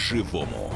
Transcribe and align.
по-живому. 0.00 0.70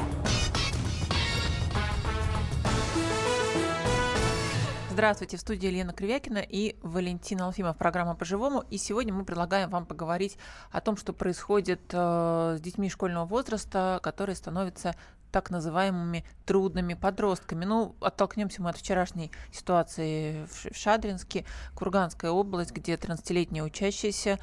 Здравствуйте, 4.91 5.39
в 5.39 5.41
студии 5.41 5.67
Елена 5.67 5.93
Кривякина 5.93 6.39
и 6.39 6.77
Валентина 6.83 7.47
Алфимов. 7.47 7.77
Программа 7.77 8.15
«По-живому». 8.15 8.65
И 8.71 8.77
сегодня 8.77 9.15
мы 9.15 9.25
предлагаем 9.25 9.71
вам 9.71 9.87
поговорить 9.87 10.37
о 10.71 10.81
том, 10.81 10.97
что 10.97 11.13
происходит 11.13 11.81
э, 11.91 12.57
с 12.59 12.61
детьми 12.61 12.91
школьного 12.91 13.25
возраста, 13.25 13.99
которые 14.03 14.37
становятся 14.37 14.95
так 15.33 15.51
называемыми 15.51 16.25
трудными 16.47 16.95
подростками. 16.95 17.65
Ну, 17.65 17.97
оттолкнемся 18.01 18.63
мы 18.63 18.71
от 18.71 18.77
вчерашней 18.77 19.33
ситуации 19.51 20.47
в 20.47 20.77
Шадринске, 20.77 21.45
Курганская 21.75 22.31
область, 22.31 22.71
где 22.71 22.95
13-летняя 22.95 23.65
учащаяся 23.65 24.39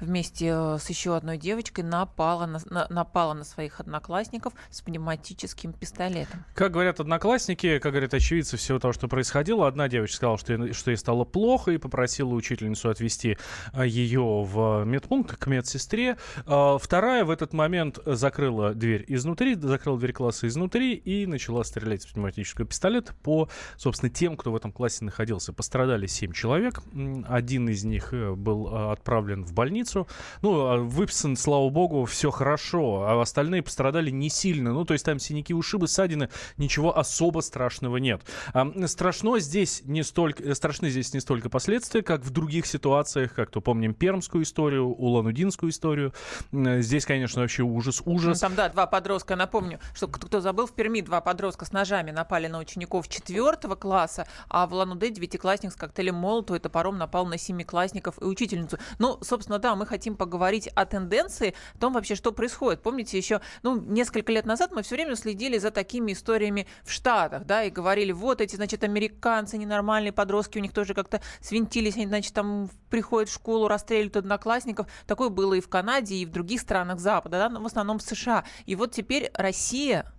вместе 0.00 0.52
э, 0.52 0.78
с 0.78 0.88
еще 0.88 1.16
одной 1.16 1.38
девочкой 1.38 1.84
напала 1.84 2.46
на, 2.46 2.60
на, 2.70 2.86
напала 2.90 3.34
на 3.34 3.44
своих 3.44 3.80
одноклассников 3.80 4.52
с 4.70 4.82
пневматическим 4.82 5.72
пистолетом. 5.72 6.44
Как 6.54 6.72
говорят 6.72 7.00
одноклассники, 7.00 7.78
как 7.78 7.92
говорят 7.92 8.14
очевидцы 8.14 8.56
всего 8.56 8.78
того, 8.78 8.92
что 8.92 9.08
происходило, 9.08 9.66
одна 9.66 9.88
девочка 9.88 10.16
сказала, 10.16 10.38
что, 10.38 10.72
что 10.72 10.90
ей 10.90 10.96
стало 10.96 11.24
плохо 11.24 11.72
и 11.72 11.78
попросила 11.78 12.34
учительницу 12.34 12.90
отвезти 12.90 13.38
э, 13.72 13.86
ее 13.86 14.42
в 14.44 14.84
медпункт 14.84 15.36
к 15.36 15.46
медсестре. 15.46 16.16
Э, 16.46 16.78
вторая 16.80 17.24
в 17.24 17.30
этот 17.30 17.52
момент 17.52 17.98
закрыла 18.04 18.74
дверь 18.74 19.04
изнутри, 19.08 19.54
закрыла 19.54 19.98
дверь 19.98 20.12
класса 20.12 20.46
изнутри 20.46 20.94
и 20.94 21.26
начала 21.26 21.64
стрелять 21.64 22.02
с 22.02 22.06
пневматического 22.06 22.66
пистолета 22.66 23.14
по, 23.22 23.48
собственно, 23.76 24.10
тем, 24.10 24.36
кто 24.36 24.52
в 24.52 24.56
этом 24.56 24.72
классе 24.72 25.04
находился. 25.04 25.52
Пострадали 25.52 26.06
семь 26.06 26.32
человек. 26.32 26.82
Один 27.28 27.68
из 27.68 27.84
них 27.84 28.12
был 28.12 28.90
отправлен 28.90 29.44
в 29.44 29.52
больницу 29.52 29.85
больницу. 29.86 30.06
Ну, 30.42 30.66
а 30.66 30.76
выписан, 30.78 31.36
слава 31.36 31.68
богу, 31.70 32.04
все 32.04 32.30
хорошо, 32.30 33.04
а 33.06 33.20
остальные 33.20 33.62
пострадали 33.62 34.10
не 34.10 34.28
сильно. 34.28 34.72
Ну, 34.72 34.84
то 34.84 34.92
есть 34.92 35.04
там 35.04 35.18
синяки, 35.18 35.54
ушибы, 35.54 35.88
ссадины, 35.88 36.28
ничего 36.56 36.96
особо 36.96 37.40
страшного 37.40 37.96
нет. 37.98 38.22
А, 38.52 38.70
страшно 38.86 39.38
здесь 39.38 39.82
не 39.84 40.02
столько, 40.02 40.54
страшны 40.54 40.90
здесь 40.90 41.14
не 41.14 41.20
столько 41.20 41.48
последствия, 41.48 42.02
как 42.02 42.22
в 42.22 42.30
других 42.30 42.66
ситуациях, 42.66 43.34
как 43.34 43.50
то 43.50 43.60
помним 43.60 43.94
пермскую 43.94 44.44
историю, 44.44 44.88
улан-удинскую 44.88 45.70
историю. 45.70 46.12
Здесь, 46.52 47.06
конечно, 47.06 47.42
вообще 47.42 47.62
ужас, 47.62 48.02
ужас. 48.04 48.40
Ну, 48.40 48.48
там, 48.48 48.56
да, 48.56 48.68
два 48.68 48.86
подростка, 48.86 49.36
напомню, 49.36 49.80
что 49.94 50.08
кто 50.08 50.40
забыл, 50.40 50.66
в 50.66 50.72
Перми 50.72 51.00
два 51.00 51.20
подростка 51.20 51.64
с 51.64 51.72
ножами 51.72 52.10
напали 52.10 52.46
на 52.46 52.58
учеников 52.58 53.08
четвертого 53.08 53.74
класса, 53.74 54.26
а 54.48 54.66
в 54.66 54.72
Улан-Удэ 54.72 55.10
девятиклассник 55.10 55.72
с 55.72 55.76
коктейлем 55.76 56.14
Молотова 56.16 56.56
и 56.56 56.60
топором 56.60 56.98
напал 56.98 57.26
на 57.26 57.38
семиклассников 57.38 58.20
и 58.20 58.24
учительницу. 58.24 58.78
Ну, 58.98 59.18
собственно, 59.22 59.58
да, 59.58 59.75
мы 59.76 59.86
хотим 59.86 60.16
поговорить 60.16 60.68
о 60.68 60.86
тенденции, 60.86 61.54
о 61.74 61.78
том 61.78 61.92
вообще, 61.92 62.14
что 62.14 62.32
происходит. 62.32 62.82
Помните, 62.82 63.16
еще 63.16 63.40
ну, 63.62 63.80
несколько 63.80 64.32
лет 64.32 64.46
назад 64.46 64.72
мы 64.72 64.82
все 64.82 64.96
время 64.96 65.16
следили 65.16 65.58
за 65.58 65.70
такими 65.70 66.12
историями 66.12 66.66
в 66.84 66.90
Штатах, 66.90 67.44
да, 67.44 67.64
и 67.64 67.70
говорили, 67.70 68.12
вот 68.12 68.40
эти, 68.40 68.56
значит, 68.56 68.84
американцы 68.84 69.58
ненормальные 69.58 70.12
подростки, 70.12 70.58
у 70.58 70.62
них 70.62 70.72
тоже 70.72 70.94
как-то 70.94 71.20
свинтились, 71.40 71.96
они, 71.96 72.06
значит, 72.06 72.32
там 72.34 72.70
приходят 72.90 73.28
в 73.28 73.34
школу, 73.34 73.68
расстреливают 73.68 74.16
одноклассников. 74.16 74.86
Такое 75.06 75.28
было 75.28 75.54
и 75.54 75.60
в 75.60 75.68
Канаде, 75.68 76.16
и 76.16 76.26
в 76.26 76.30
других 76.30 76.60
странах 76.60 76.98
Запада, 76.98 77.38
да, 77.38 77.48
но 77.48 77.60
в 77.60 77.66
основном 77.66 77.98
в 77.98 78.02
США. 78.02 78.44
И 78.64 78.74
вот 78.74 78.92
теперь 78.92 79.30
Россия 79.34 80.12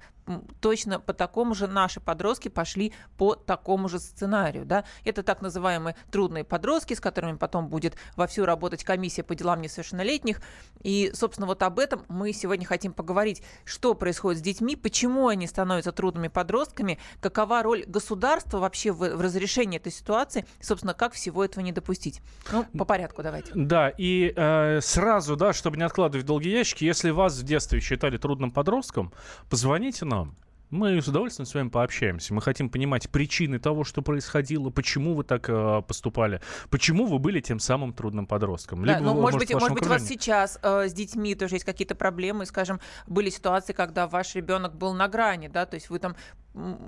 точно 0.60 1.00
по 1.00 1.14
такому 1.14 1.56
же 1.56 1.68
наши 1.68 2.00
подростки 2.00 2.50
пошли 2.50 2.94
по 3.18 3.36
такому 3.36 3.90
же 3.90 4.00
сценарию. 4.00 4.66
Да? 4.66 4.84
Это 5.04 5.24
так 5.24 5.42
называемые 5.42 5.96
трудные 6.12 6.44
подростки, 6.44 6.94
с 6.94 7.00
которыми 7.00 7.38
потом 7.38 7.68
будет 7.68 7.96
вовсю 8.16 8.46
работать 8.46 8.84
комиссия 8.84 9.24
по 9.24 9.36
делам 9.36 9.62
несовершеннолетних. 9.62 10.42
И, 10.82 11.12
собственно, 11.14 11.48
вот 11.48 11.64
об 11.64 11.80
этом 11.80 12.06
мы 12.08 12.34
сегодня 12.34 12.66
хотим 12.66 12.94
поговорить. 12.94 13.42
Что 13.66 13.94
происходит 13.94 14.40
с 14.40 14.44
детьми, 14.44 14.76
почему 14.76 15.28
они 15.28 15.48
становятся 15.48 15.92
трудными 15.92 16.28
подростками, 16.28 17.00
какова 17.22 17.64
роль 17.64 17.86
государства 17.86 18.60
вообще 18.60 18.92
в, 18.92 19.00
в 19.00 19.22
разрешении 19.22 19.78
этой 19.78 19.92
ситуации, 19.92 20.46
собственно, 20.60 20.94
как 20.94 21.14
всего 21.14 21.44
этого 21.44 21.64
не 21.64 21.72
допустить. 21.72 22.22
Ну, 22.52 22.66
по 22.78 22.86
порядку 22.86 23.24
давайте. 23.24 23.52
Да, 23.54 23.90
и 23.90 24.34
э, 24.36 24.80
сразу, 24.82 25.36
да, 25.36 25.54
чтобы 25.54 25.78
не 25.78 25.84
откладывать 25.84 26.26
долгие 26.26 26.52
ящики, 26.52 26.84
если 26.84 27.10
вас 27.10 27.38
в 27.38 27.44
детстве 27.44 27.80
считали 27.80 28.18
трудным 28.18 28.52
подростком, 28.52 29.12
позвоните 29.50 30.06
нам 30.06 30.17
нам. 30.18 30.36
Мы 30.70 31.02
с 31.02 31.08
удовольствием 31.08 31.46
с 31.46 31.54
вами 31.54 31.70
пообщаемся. 31.70 32.34
Мы 32.34 32.42
хотим 32.42 32.70
понимать 32.70 33.10
причины 33.10 33.58
того, 33.58 33.86
что 33.86 34.02
происходило, 34.02 34.70
почему 34.70 35.14
вы 35.14 35.24
так 35.24 35.50
э, 35.50 35.82
поступали, 35.88 36.42
почему 36.70 37.06
вы 37.06 37.20
были 37.20 37.40
тем 37.40 37.60
самым 37.60 37.94
трудным 37.94 38.28
подростком. 38.28 38.84
Либо, 38.84 39.00
да, 39.00 39.06
ну, 39.06 39.14
вы, 39.14 39.22
может, 39.22 39.40
быть, 39.40 39.54
может 39.54 39.72
быть, 39.72 39.86
у 39.86 39.90
вас 39.90 40.06
сейчас 40.06 40.60
э, 40.62 40.90
с 40.90 40.94
детьми 40.94 41.36
тоже 41.36 41.56
есть 41.56 41.66
какие-то 41.66 41.96
проблемы, 41.96 42.46
скажем, 42.46 42.82
были 43.08 43.30
ситуации, 43.30 43.72
когда 43.72 44.08
ваш 44.08 44.36
ребенок 44.36 44.76
был 44.76 44.94
на 44.94 45.08
грани, 45.08 45.48
да, 45.48 45.66
то 45.66 45.76
есть 45.76 45.90
вы 45.90 46.00
там 46.00 46.18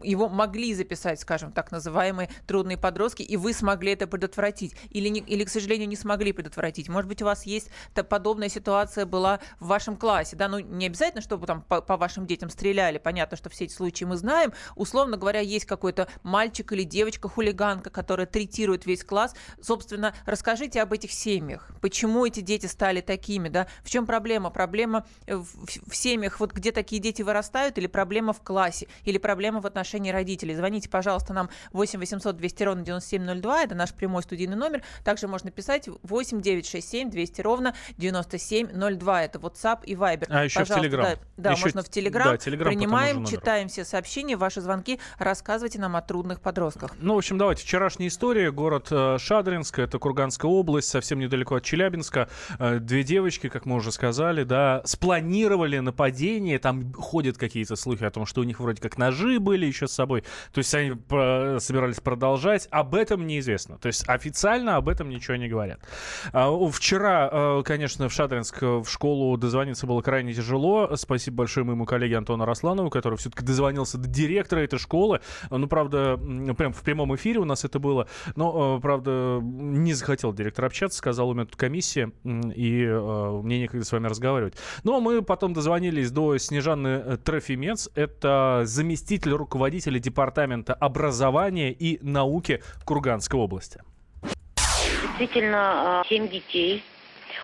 его 0.03 0.29
могли 0.29 0.73
записать, 0.73 1.19
скажем, 1.19 1.51
так 1.51 1.71
называемые 1.71 2.29
трудные 2.47 2.77
подростки, 2.77 3.23
и 3.23 3.37
вы 3.37 3.53
смогли 3.53 3.93
это 3.93 4.07
предотвратить, 4.07 4.75
или, 4.89 5.09
не, 5.09 5.19
или 5.19 5.43
к 5.43 5.49
сожалению, 5.49 5.87
не 5.87 5.95
смогли 5.95 6.31
предотвратить. 6.31 6.89
Может 6.89 7.07
быть, 7.07 7.21
у 7.21 7.25
вас 7.25 7.45
есть 7.45 7.69
подобная 8.09 8.49
ситуация 8.49 9.05
была 9.05 9.39
в 9.59 9.67
вашем 9.67 9.95
классе, 9.95 10.35
да, 10.35 10.47
ну 10.47 10.59
не 10.59 10.85
обязательно, 10.87 11.21
чтобы 11.21 11.47
там 11.47 11.61
по, 11.61 11.81
по 11.81 11.97
вашим 11.97 12.25
детям 12.25 12.49
стреляли, 12.49 12.97
понятно, 12.97 13.37
что 13.37 13.49
все 13.49 13.65
эти 13.65 13.73
случаи 13.73 14.05
мы 14.05 14.17
знаем. 14.17 14.53
Условно 14.75 15.17
говоря, 15.17 15.39
есть 15.39 15.65
какой-то 15.65 16.07
мальчик 16.23 16.71
или 16.71 16.83
девочка-хулиганка, 16.83 17.89
которая 17.89 18.25
третирует 18.25 18.85
весь 18.85 19.03
класс. 19.03 19.35
Собственно, 19.61 20.13
расскажите 20.25 20.81
об 20.81 20.93
этих 20.93 21.11
семьях. 21.11 21.71
Почему 21.81 22.25
эти 22.25 22.39
дети 22.39 22.65
стали 22.65 23.01
такими, 23.01 23.49
да? 23.49 23.67
В 23.83 23.89
чем 23.89 24.05
проблема? 24.05 24.49
Проблема 24.49 25.05
в, 25.27 25.45
в 25.89 25.95
семьях, 25.95 26.39
вот 26.39 26.53
где 26.53 26.71
такие 26.71 27.01
дети 27.01 27.21
вырастают, 27.21 27.77
или 27.77 27.87
проблема 27.87 28.33
в 28.33 28.41
классе, 28.41 28.87
или 29.03 29.17
проблема 29.17 29.58
в 29.61 29.67
отношении 29.67 30.11
родителей. 30.11 30.55
Звоните, 30.55 30.89
пожалуйста, 30.89 31.33
нам 31.33 31.49
8 31.73 31.99
800 31.99 32.35
200 32.37 32.63
ровно 32.63 32.83
9702, 32.83 33.63
это 33.63 33.75
наш 33.75 33.93
прямой 33.93 34.23
студийный 34.23 34.55
номер. 34.55 34.83
Также 35.03 35.27
можно 35.27 35.51
писать 35.51 35.89
8 36.03 36.41
967 36.41 37.09
200 37.09 37.41
ровно 37.41 37.75
9702, 37.97 39.23
это 39.23 39.39
WhatsApp 39.39 39.85
и 39.85 39.95
Viber. 39.95 40.25
А 40.29 40.43
еще 40.45 40.59
пожалуйста, 40.59 40.89
в 40.89 40.91
Telegram. 40.91 41.01
Да, 41.01 41.19
да 41.37 41.51
еще... 41.51 41.61
можно 41.63 41.83
в 41.83 41.89
Telegram. 41.89 42.23
Да, 42.23 42.35
Telegram 42.35 42.65
Принимаем, 42.65 43.25
читаем 43.25 43.67
все 43.67 43.85
сообщения, 43.85 44.37
ваши 44.37 44.61
звонки, 44.61 44.99
рассказывайте 45.17 45.79
нам 45.79 45.95
о 45.95 46.01
трудных 46.01 46.41
подростках. 46.41 46.91
Ну, 46.99 47.15
в 47.15 47.17
общем, 47.17 47.37
давайте. 47.37 47.63
Вчерашняя 47.63 48.07
история. 48.07 48.51
Город 48.51 48.87
э, 48.91 49.17
Шадринск, 49.19 49.79
это 49.79 49.99
Курганская 49.99 50.49
область, 50.49 50.89
совсем 50.89 51.19
недалеко 51.19 51.55
от 51.55 51.63
Челябинска. 51.63 52.29
Э, 52.57 52.79
две 52.79 53.03
девочки, 53.03 53.49
как 53.49 53.65
мы 53.65 53.75
уже 53.75 53.91
сказали, 53.91 54.43
да, 54.43 54.81
спланировали 54.85 55.79
нападение. 55.79 56.59
Там 56.59 56.93
ходят 56.93 57.37
какие-то 57.37 57.75
слухи 57.75 58.03
о 58.03 58.11
том, 58.11 58.25
что 58.25 58.41
у 58.41 58.43
них 58.43 58.59
вроде 58.59 58.81
как 58.81 58.97
ножи 58.97 59.38
были 59.39 59.65
еще 59.65 59.87
с 59.87 59.91
собой. 59.91 60.23
То 60.51 60.59
есть 60.59 60.73
они 60.73 60.91
собирались 61.59 61.99
продолжать. 61.99 62.67
Об 62.71 62.95
этом 62.95 63.27
неизвестно. 63.27 63.77
То 63.77 63.87
есть 63.87 64.07
официально 64.07 64.75
об 64.75 64.89
этом 64.89 65.09
ничего 65.09 65.35
не 65.37 65.47
говорят. 65.47 65.79
А, 66.33 66.49
вчера, 66.69 67.29
э, 67.31 67.63
конечно, 67.63 68.09
в 68.09 68.13
Шадринск 68.13 68.61
в 68.61 68.85
школу 68.85 69.37
дозвониться 69.37 69.87
было 69.87 70.01
крайне 70.01 70.33
тяжело. 70.33 70.95
Спасибо 70.95 71.37
большое 71.37 71.65
моему 71.65 71.85
коллеге 71.85 72.17
Антону 72.17 72.45
Росланову, 72.45 72.89
который 72.89 73.17
все-таки 73.17 73.45
дозвонился 73.45 73.97
до 73.97 74.07
директора 74.07 74.61
этой 74.61 74.79
школы. 74.79 75.21
Ну, 75.49 75.67
правда, 75.67 76.17
прям 76.57 76.73
в 76.73 76.81
прямом 76.81 77.15
эфире 77.15 77.39
у 77.39 77.45
нас 77.45 77.65
это 77.65 77.79
было. 77.79 78.07
Но, 78.35 78.77
э, 78.77 78.81
правда, 78.81 79.39
не 79.41 79.93
захотел 79.93 80.33
директор 80.33 80.65
общаться, 80.65 80.97
сказал, 80.97 81.29
у 81.29 81.33
меня 81.33 81.45
тут 81.45 81.55
комиссия, 81.55 82.11
и 82.23 82.83
э, 82.83 83.41
мне 83.43 83.59
некогда 83.59 83.85
с 83.85 83.91
вами 83.91 84.07
разговаривать. 84.07 84.55
Но 84.83 84.91
ну, 84.91 84.97
а 84.97 85.01
мы 85.01 85.21
потом 85.21 85.53
дозвонились 85.53 86.11
до 86.11 86.37
Снежаны 86.37 87.17
Трофимец. 87.17 87.89
Это 87.95 88.63
заместитель 88.65 89.28
руководителя 89.37 89.99
Департамента 89.99 90.73
образования 90.73 91.71
и 91.71 91.99
науки 92.03 92.61
Курганской 92.85 93.39
области. 93.39 93.81
Действительно, 95.19 96.03
э, 96.05 96.09
семь 96.09 96.29
детей 96.29 96.83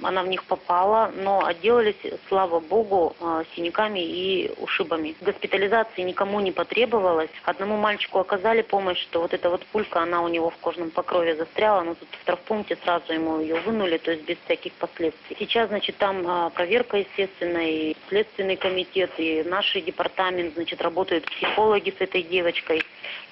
она 0.02 0.24
в 0.24 0.28
них 0.28 0.44
попала, 0.46 1.12
но 1.16 1.46
отделались, 1.46 1.96
слава 2.28 2.60
богу, 2.60 3.16
а, 3.20 3.44
синяками 3.56 4.00
и 4.00 4.52
ушибами. 4.58 5.16
Госпитализации 5.22 6.02
никому 6.02 6.40
не 6.40 6.52
потребовалось. 6.52 7.30
Одному 7.44 7.78
мальчику 7.78 8.20
оказали 8.20 8.62
помощь, 8.62 9.02
что 9.02 9.22
вот 9.22 9.34
эта 9.34 9.50
вот 9.50 9.66
пулька, 9.68 10.02
она 10.02 10.22
у 10.22 10.28
него 10.28 10.50
в 10.50 10.58
кожном 10.58 10.92
покрове 10.92 11.36
застряла, 11.36 11.82
но 11.82 11.96
тут 11.96 12.08
в 12.12 12.26
травпункте 12.26 12.78
сразу 12.84 13.14
ему 13.14 13.40
ее 13.40 13.56
вынули, 13.62 13.98
то 13.98 14.12
есть 14.12 14.26
без 14.26 14.38
всяких 14.46 14.74
последствий. 14.74 15.36
Сейчас, 15.40 15.70
значит, 15.70 15.98
там 15.98 16.26
а, 16.28 16.50
проверка, 16.50 16.98
естественно, 16.98 17.60
и 17.60 17.96
следственный 18.10 18.56
комитет, 18.56 19.12
и 19.18 19.44
наш 19.44 19.74
департамент, 19.74 20.56
значит, 20.56 20.82
работают 20.82 21.26
психологи 21.26 21.94
с 21.98 22.02
этой 22.02 22.24
девочкой. 22.24 22.82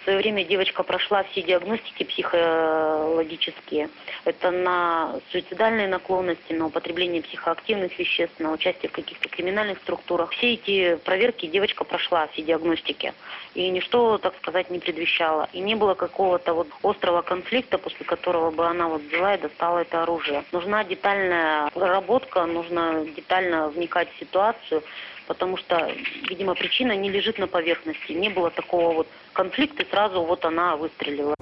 В 0.04 0.06
свое 0.06 0.20
время 0.20 0.44
девочка 0.44 0.84
прошла 0.84 1.24
все 1.24 1.42
диагностики 1.42 2.04
психологические. 2.04 3.90
Это 4.26 4.52
на 4.52 5.22
суицидальные 5.32 5.88
наклонности, 5.88 6.52
на 6.52 6.66
употребление 6.66 7.22
психоактивных 7.22 7.98
веществ, 7.98 8.38
на 8.38 8.52
участие 8.52 8.90
в 8.90 8.92
каких-то 8.92 9.30
криминальных 9.30 9.78
структурах. 9.78 10.32
Все 10.32 10.56
эти 10.56 10.98
проверки 11.06 11.46
девочка 11.46 11.86
прошла, 11.86 12.28
все 12.28 12.42
диагностики. 12.42 13.14
И 13.54 13.70
ничто, 13.70 14.18
так 14.18 14.36
сказать, 14.42 14.70
не 14.70 14.80
предвещало. 14.80 15.48
И 15.54 15.62
не 15.62 15.76
было 15.76 15.94
какого-то 15.94 16.54
вот 16.54 16.68
острого 16.84 17.22
конфликта, 17.22 17.78
после 17.78 18.06
которого 18.06 18.52
бы 18.52 18.68
она 18.68 18.90
вот 18.90 19.04
взяла 19.04 19.36
и 19.36 19.42
достала 19.42 19.80
это 19.80 20.04
оружие. 20.04 20.44
Нужна 20.52 20.84
детальная 20.84 21.70
проработка, 21.70 22.46
нужно 22.46 23.06
детально 23.16 23.70
вникать 23.70 24.10
в 24.14 24.20
ситуацию, 24.20 24.84
потому 25.28 25.58
что, 25.58 25.92
видимо, 26.30 26.56
причина 26.56 26.96
не 26.96 27.10
лежит 27.10 27.40
на 27.40 27.48
поверхности. 27.48 28.12
Не 28.12 28.30
было 28.30 28.50
такого 28.50 28.94
вот 28.94 29.08
конфликта, 29.34 29.84
и 29.84 29.90
сразу 29.90 30.24
вот 30.24 30.46
она 30.46 30.76
выстрелила. 30.76 31.36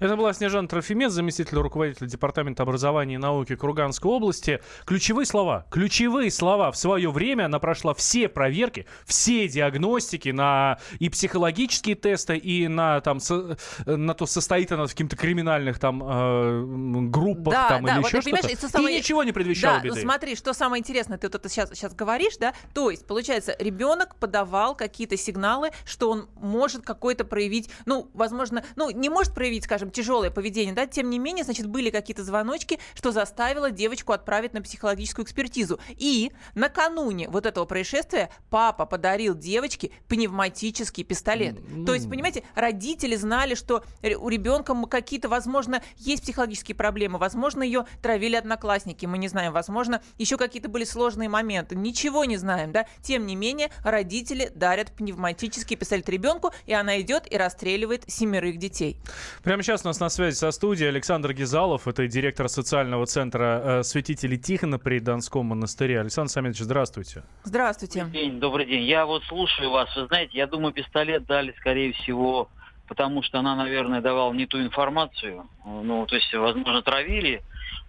Это 0.00 0.16
была 0.16 0.32
Снежана 0.32 0.66
Трофимец, 0.66 1.12
заместитель 1.12 1.58
руководителя 1.58 2.08
Департамента 2.08 2.62
образования 2.62 3.16
и 3.16 3.18
науки 3.18 3.54
Курганской 3.54 4.10
области. 4.10 4.62
Ключевые 4.86 5.26
слова. 5.26 5.66
Ключевые 5.70 6.30
слова. 6.30 6.72
В 6.72 6.76
свое 6.78 7.10
время 7.10 7.44
она 7.44 7.58
прошла 7.58 7.92
все 7.92 8.30
проверки, 8.30 8.86
все 9.04 9.46
диагностики 9.46 10.30
на 10.30 10.78
и 10.98 11.10
психологические 11.10 11.96
тесты, 11.96 12.38
и 12.38 12.66
на, 12.66 13.02
там, 13.02 13.20
со, 13.20 13.58
на 13.84 14.14
то, 14.14 14.24
состоит 14.24 14.72
она 14.72 14.86
в 14.86 14.90
каких-то 14.90 15.16
криминальных 15.16 15.78
там 15.78 16.02
э, 16.02 16.64
группах 17.10 17.52
да, 17.52 17.68
там, 17.68 17.84
да, 17.84 17.92
или 17.92 17.98
вот 18.00 18.08
еще 18.08 18.22
что-то. 18.22 18.48
И 18.48 18.56
самое... 18.56 18.96
ничего 18.96 19.22
не 19.22 19.32
предвещало 19.32 19.76
да, 19.76 19.84
беды. 19.84 19.96
Ну, 19.96 20.00
смотри, 20.00 20.34
что 20.34 20.54
самое 20.54 20.80
интересное, 20.80 21.18
ты 21.18 21.26
вот 21.26 21.34
это 21.34 21.48
сейчас, 21.50 21.68
сейчас 21.74 21.94
говоришь, 21.94 22.38
да? 22.38 22.54
То 22.72 22.90
есть, 22.90 23.06
получается, 23.06 23.54
ребенок 23.58 24.16
подавал 24.16 24.74
какие-то 24.74 25.18
сигналы, 25.18 25.72
что 25.84 26.10
он 26.10 26.28
может 26.40 26.86
какой-то 26.86 27.26
проявить, 27.26 27.68
ну, 27.84 28.08
возможно, 28.14 28.64
ну, 28.76 28.88
не 28.88 29.10
может 29.10 29.34
проявить, 29.34 29.64
скажем, 29.64 29.89
тяжелое 29.90 30.30
поведение, 30.30 30.74
да, 30.74 30.86
тем 30.86 31.10
не 31.10 31.18
менее, 31.18 31.44
значит, 31.44 31.66
были 31.66 31.90
какие-то 31.90 32.24
звоночки, 32.24 32.78
что 32.94 33.12
заставило 33.12 33.70
девочку 33.70 34.12
отправить 34.12 34.52
на 34.52 34.62
психологическую 34.62 35.24
экспертизу. 35.24 35.78
И 35.90 36.32
накануне 36.54 37.28
вот 37.28 37.46
этого 37.46 37.64
происшествия 37.64 38.30
папа 38.50 38.86
подарил 38.86 39.34
девочке 39.34 39.90
пневматический 40.08 41.04
пистолет. 41.04 41.56
Ну... 41.68 41.84
То 41.84 41.94
есть, 41.94 42.08
понимаете, 42.08 42.44
родители 42.54 43.16
знали, 43.16 43.54
что 43.54 43.84
у 44.02 44.28
ребенка 44.28 44.74
какие-то, 44.86 45.28
возможно, 45.28 45.82
есть 45.96 46.22
психологические 46.22 46.74
проблемы, 46.74 47.18
возможно, 47.18 47.62
ее 47.62 47.86
травили 48.02 48.36
одноклассники, 48.36 49.06
мы 49.06 49.18
не 49.18 49.28
знаем, 49.28 49.52
возможно, 49.52 50.02
еще 50.18 50.36
какие-то 50.36 50.68
были 50.68 50.84
сложные 50.84 51.28
моменты, 51.28 51.76
ничего 51.76 52.24
не 52.24 52.36
знаем, 52.36 52.72
да. 52.72 52.86
Тем 53.02 53.26
не 53.26 53.36
менее, 53.36 53.70
родители 53.84 54.50
дарят 54.54 54.92
пневматический 54.92 55.76
пистолет 55.76 56.08
ребенку, 56.08 56.52
и 56.66 56.72
она 56.72 57.00
идет 57.00 57.30
и 57.30 57.36
расстреливает 57.36 58.04
семерых 58.10 58.58
детей. 58.58 58.96
Прямо 59.42 59.62
сейчас 59.62 59.79
у 59.84 59.88
нас 59.88 60.00
на 60.00 60.08
связи 60.08 60.34
со 60.34 60.50
студией 60.50 60.88
Александр 60.88 61.32
Гизалов, 61.32 61.88
это 61.88 62.06
директор 62.06 62.48
социального 62.48 63.06
центра 63.06 63.62
э, 63.62 63.82
святителей 63.82 64.38
Тихона 64.38 64.78
при 64.78 64.98
Донском 64.98 65.46
монастыре. 65.46 66.00
Александр 66.00 66.30
Самедович, 66.30 66.60
здравствуйте. 66.60 67.22
Здравствуйте. 67.44 68.04
Добрый 68.04 68.20
день, 68.20 68.40
добрый 68.40 68.66
день. 68.66 68.82
Я 68.84 69.06
вот 69.06 69.22
слушаю 69.24 69.70
вас. 69.70 69.94
Вы 69.96 70.06
знаете, 70.06 70.36
я 70.36 70.46
думаю, 70.46 70.72
пистолет 70.72 71.26
дали, 71.26 71.54
скорее 71.58 71.92
всего, 71.92 72.48
потому 72.88 73.22
что 73.22 73.38
она, 73.38 73.54
наверное, 73.56 74.00
давала 74.00 74.32
не 74.32 74.46
ту 74.46 74.60
информацию. 74.60 75.48
Ну, 75.64 76.06
то 76.06 76.16
есть, 76.16 76.32
возможно, 76.34 76.82
травили, 76.82 77.42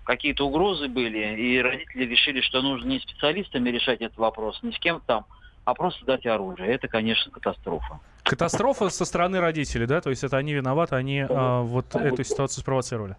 какие-то 0.03 0.47
угрозы 0.47 0.87
были, 0.87 1.35
и 1.39 1.61
родители 1.61 2.05
решили, 2.05 2.41
что 2.41 2.61
нужно 2.61 2.87
не 2.87 2.99
специалистами 2.99 3.69
решать 3.69 4.01
этот 4.01 4.17
вопрос, 4.17 4.59
не 4.63 4.71
с 4.71 4.79
кем 4.79 5.01
там, 5.05 5.25
а 5.65 5.73
просто 5.73 6.05
дать 6.05 6.25
оружие. 6.25 6.73
Это, 6.73 6.87
конечно, 6.87 7.31
катастрофа. 7.31 7.99
Катастрофа 8.23 8.89
со 8.89 9.05
стороны 9.05 9.39
родителей, 9.39 9.85
да? 9.85 10.01
То 10.01 10.09
есть 10.09 10.23
это 10.23 10.37
они 10.37 10.53
виноваты, 10.53 10.95
они 10.95 11.25
а, 11.27 11.61
вот 11.61 11.93
эту 11.95 12.23
ситуацию 12.23 12.61
спровоцировали. 12.61 13.15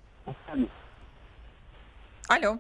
Алло. 2.29 2.59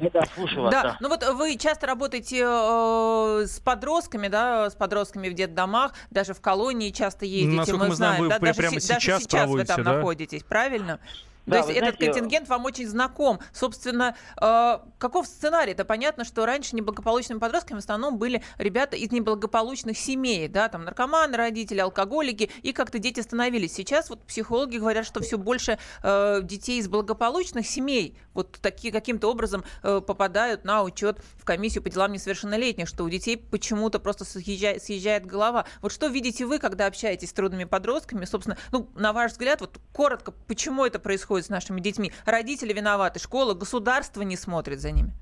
Да, 0.00 0.22
слушаю 0.34 0.62
вас. 0.62 0.72
Да, 0.72 0.82
да. 0.82 0.96
ну 1.00 1.08
вот 1.08 1.24
вы 1.34 1.56
часто 1.56 1.88
работаете 1.88 2.44
э, 2.44 3.46
с 3.46 3.58
подростками, 3.58 4.28
да, 4.28 4.70
с 4.70 4.76
подростками 4.76 5.28
в 5.28 5.34
детдомах, 5.34 5.92
даже 6.10 6.34
в 6.34 6.40
колонии 6.40 6.90
часто 6.90 7.24
ездите, 7.24 7.56
Насколько 7.56 7.82
мы, 7.82 7.88
мы 7.88 7.94
знаем, 7.96 8.22
вы 8.22 8.28
да, 8.28 8.38
даже, 8.38 8.54
прямо 8.54 8.74
даже 8.74 8.80
сейчас, 8.80 9.22
сейчас 9.24 9.50
вы 9.50 9.64
там 9.64 9.82
да? 9.82 9.94
находитесь, 9.94 10.44
правильно? 10.44 11.00
Да, 11.48 11.62
То 11.62 11.68
есть 11.68 11.78
этот 11.80 11.96
знаете, 11.96 12.12
контингент 12.12 12.48
вам 12.48 12.64
очень 12.64 12.86
знаком. 12.86 13.40
Собственно, 13.52 14.16
э, 14.40 14.78
каков 14.98 15.26
сценарий? 15.26 15.72
Это 15.72 15.84
понятно, 15.84 16.24
что 16.24 16.44
раньше 16.46 16.76
неблагополучными 16.76 17.38
подростками 17.38 17.78
в 17.78 17.82
основном 17.82 18.18
были 18.18 18.42
ребята 18.58 18.96
из 18.96 19.10
неблагополучных 19.10 19.96
семей, 19.96 20.48
да, 20.48 20.68
там 20.68 20.84
наркоманы, 20.84 21.36
родители, 21.36 21.80
алкоголики, 21.80 22.50
и 22.62 22.72
как-то 22.72 22.98
дети 22.98 23.20
становились. 23.20 23.72
Сейчас 23.72 24.10
вот 24.10 24.22
психологи 24.26 24.76
говорят, 24.76 25.06
что 25.06 25.20
все 25.20 25.38
больше 25.38 25.78
э, 26.02 26.40
детей 26.42 26.78
из 26.80 26.88
благополучных 26.88 27.66
семей 27.66 28.18
вот 28.38 28.52
такие 28.62 28.92
каким-то 28.92 29.28
образом 29.28 29.64
э, 29.82 30.00
попадают 30.00 30.64
на 30.64 30.84
учет 30.84 31.18
в 31.36 31.44
комиссию 31.44 31.82
по 31.82 31.90
делам 31.90 32.12
несовершеннолетних, 32.12 32.86
что 32.86 33.04
у 33.04 33.08
детей 33.08 33.36
почему-то 33.36 33.98
просто 33.98 34.24
съезжает, 34.24 34.82
съезжает 34.82 35.26
голова. 35.26 35.64
Вот 35.82 35.92
что 35.92 36.06
видите 36.06 36.46
вы, 36.46 36.60
когда 36.60 36.86
общаетесь 36.86 37.30
с 37.30 37.32
трудными 37.32 37.64
подростками? 37.64 38.24
Собственно, 38.26 38.56
ну, 38.70 38.88
на 38.94 39.12
ваш 39.12 39.32
взгляд, 39.32 39.60
вот 39.60 39.78
коротко, 39.92 40.32
почему 40.46 40.86
это 40.86 41.00
происходит 41.00 41.37
с 41.44 41.48
нашими 41.48 41.80
детьми? 41.80 42.12
Родители 42.24 42.72
виноваты, 42.72 43.20
школа, 43.20 43.54
государство 43.54 44.22
не 44.22 44.36
смотрит 44.36 44.80
за 44.80 44.92
ними. 44.92 45.12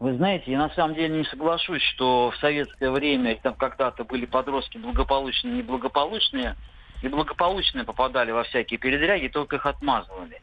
Вы 0.00 0.16
знаете, 0.16 0.50
я 0.50 0.58
на 0.58 0.70
самом 0.70 0.94
деле 0.94 1.18
не 1.18 1.24
соглашусь, 1.24 1.82
что 1.82 2.30
в 2.30 2.36
советское 2.38 2.90
время 2.90 3.38
там 3.42 3.54
когда-то 3.54 4.04
были 4.04 4.24
подростки 4.24 4.78
благополучные, 4.78 5.58
неблагополучные, 5.58 6.56
и 7.02 7.08
благополучные 7.08 7.84
попадали 7.84 8.30
во 8.30 8.44
всякие 8.44 8.78
передряги, 8.78 9.28
только 9.28 9.56
их 9.56 9.66
отмазывали. 9.66 10.40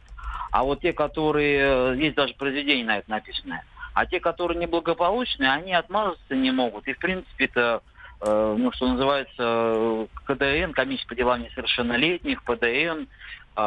А 0.52 0.64
вот 0.64 0.82
те, 0.82 0.94
которые, 0.94 1.98
есть 1.98 2.16
даже 2.16 2.34
произведение 2.36 2.86
на 2.86 2.98
это 3.00 3.10
написанное, 3.10 3.64
а 3.94 4.06
те, 4.06 4.20
которые 4.20 4.60
неблагополучные, 4.60 5.52
они 5.52 5.74
отмазаться 5.74 6.36
не 6.36 6.52
могут. 6.52 6.88
И, 6.88 6.94
в 6.94 7.00
принципе, 7.00 7.46
это, 7.46 7.82
э, 8.22 8.56
ну, 8.58 8.72
что 8.74 8.90
называется, 8.90 10.08
КДН, 10.26 10.72
комиссия 10.74 11.08
по 11.08 11.16
делам 11.16 11.42
несовершеннолетних, 11.42 12.44
ПДН, 12.44 12.66
э, 12.68 13.06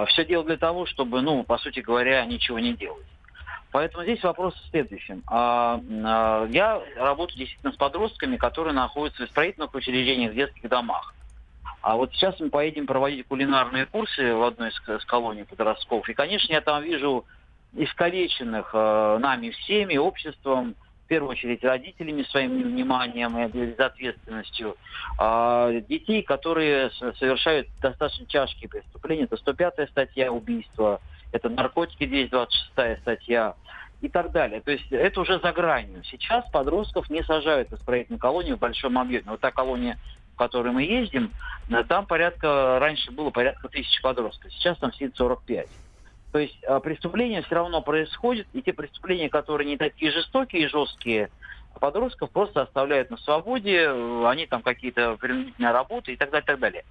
все 0.07 0.25
дело 0.25 0.45
для 0.45 0.57
того, 0.57 0.87
чтобы, 0.87 1.21
ну, 1.21 1.43
по 1.43 1.59
сути 1.59 1.81
говоря, 1.81 2.25
ничего 2.25 2.59
не 2.59 2.75
делать. 2.75 3.07
Поэтому 3.73 4.03
здесь 4.03 4.23
вопрос 4.23 4.55
в 4.55 4.71
следующем. 4.71 5.23
А, 5.27 5.81
а, 6.05 6.47
я 6.51 6.81
работаю 6.97 7.39
действительно 7.39 7.73
с 7.73 7.77
подростками, 7.77 8.37
которые 8.37 8.75
находятся 8.75 9.25
в 9.25 9.29
исправительных 9.29 9.73
учреждениях, 9.75 10.33
в 10.33 10.35
детских 10.35 10.69
домах. 10.69 11.15
А 11.83 11.97
вот 11.97 12.13
сейчас 12.13 12.39
мы 12.41 12.51
поедем 12.51 12.87
проводить 12.87 13.27
кулинарные 13.27 13.87
курсы 13.87 14.35
в 14.35 14.43
одной 14.43 14.71
из, 14.71 15.05
колоний 15.05 15.45
подростков. 15.45 16.09
И, 16.09 16.15
конечно, 16.15 16.53
я 16.53 16.61
там 16.61 16.83
вижу 16.83 17.25
искалеченных 17.73 18.71
э, 18.75 19.19
нами 19.21 19.51
всеми, 19.51 19.97
обществом, 19.97 20.75
первую 21.11 21.33
очередь 21.33 21.65
родителями 21.65 22.23
своим 22.23 22.63
вниманием 22.63 23.37
и 23.37 23.49
безответственностью, 23.49 24.77
э, 25.19 25.83
детей, 25.89 26.23
которые 26.23 26.91
совершают 27.19 27.67
достаточно 27.83 28.27
тяжкие 28.27 28.69
преступления. 28.69 29.25
Это 29.25 29.35
105-я 29.35 29.89
статья 29.89 30.33
убийства, 30.33 31.01
это 31.33 31.49
наркотики 31.49 32.07
226 32.07 33.01
статья 33.01 33.55
и 34.01 34.09
так 34.09 34.31
далее. 34.31 34.61
То 34.61 34.71
есть 34.71 34.87
это 34.93 35.21
уже 35.21 35.41
за 35.41 35.51
гранью. 35.53 36.05
Сейчас 36.05 36.49
подростков 36.53 37.11
не 37.11 37.25
сажают 37.25 37.71
в 37.71 37.75
исправительную 37.75 38.21
колонию 38.21 38.57
в 38.57 38.61
большом 38.61 38.97
объеме. 38.97 39.25
Вот 39.27 39.41
та 39.41 39.51
колония, 39.51 39.99
в 40.35 40.37
которой 40.39 40.73
мы 40.73 40.85
ездим, 40.85 41.33
там 41.89 42.07
порядка, 42.07 42.79
раньше 42.79 43.11
было 43.11 43.31
порядка 43.31 43.69
тысячи 43.69 44.01
подростков, 44.01 44.53
сейчас 44.53 44.79
там 44.79 44.93
сидит 44.93 45.17
45. 45.17 45.67
То 46.33 46.39
есть 46.39 46.63
а, 46.65 46.81
преступления 46.81 47.43
все 47.43 47.57
равно 47.57 47.83
происходят, 47.83 48.47
и 48.53 48.63
те 48.63 48.73
преступления, 48.73 49.29
которые 49.29 49.69
не 49.69 49.77
такие 49.77 50.13
жестокие 50.13 50.63
и 50.63 50.69
жесткие, 50.69 51.31
подростков 51.81 52.31
просто 52.31 52.63
оставляют 52.63 53.11
на 53.11 53.17
свободе, 53.19 53.89
они 54.27 54.47
там 54.47 54.63
какие-то 54.63 55.17
принудительные 55.17 55.73
работы 55.73 56.13
и 56.13 56.17
так 56.17 56.31
далее, 56.31 56.45
и 56.45 56.47
так 56.47 56.59
далее. 56.59 56.85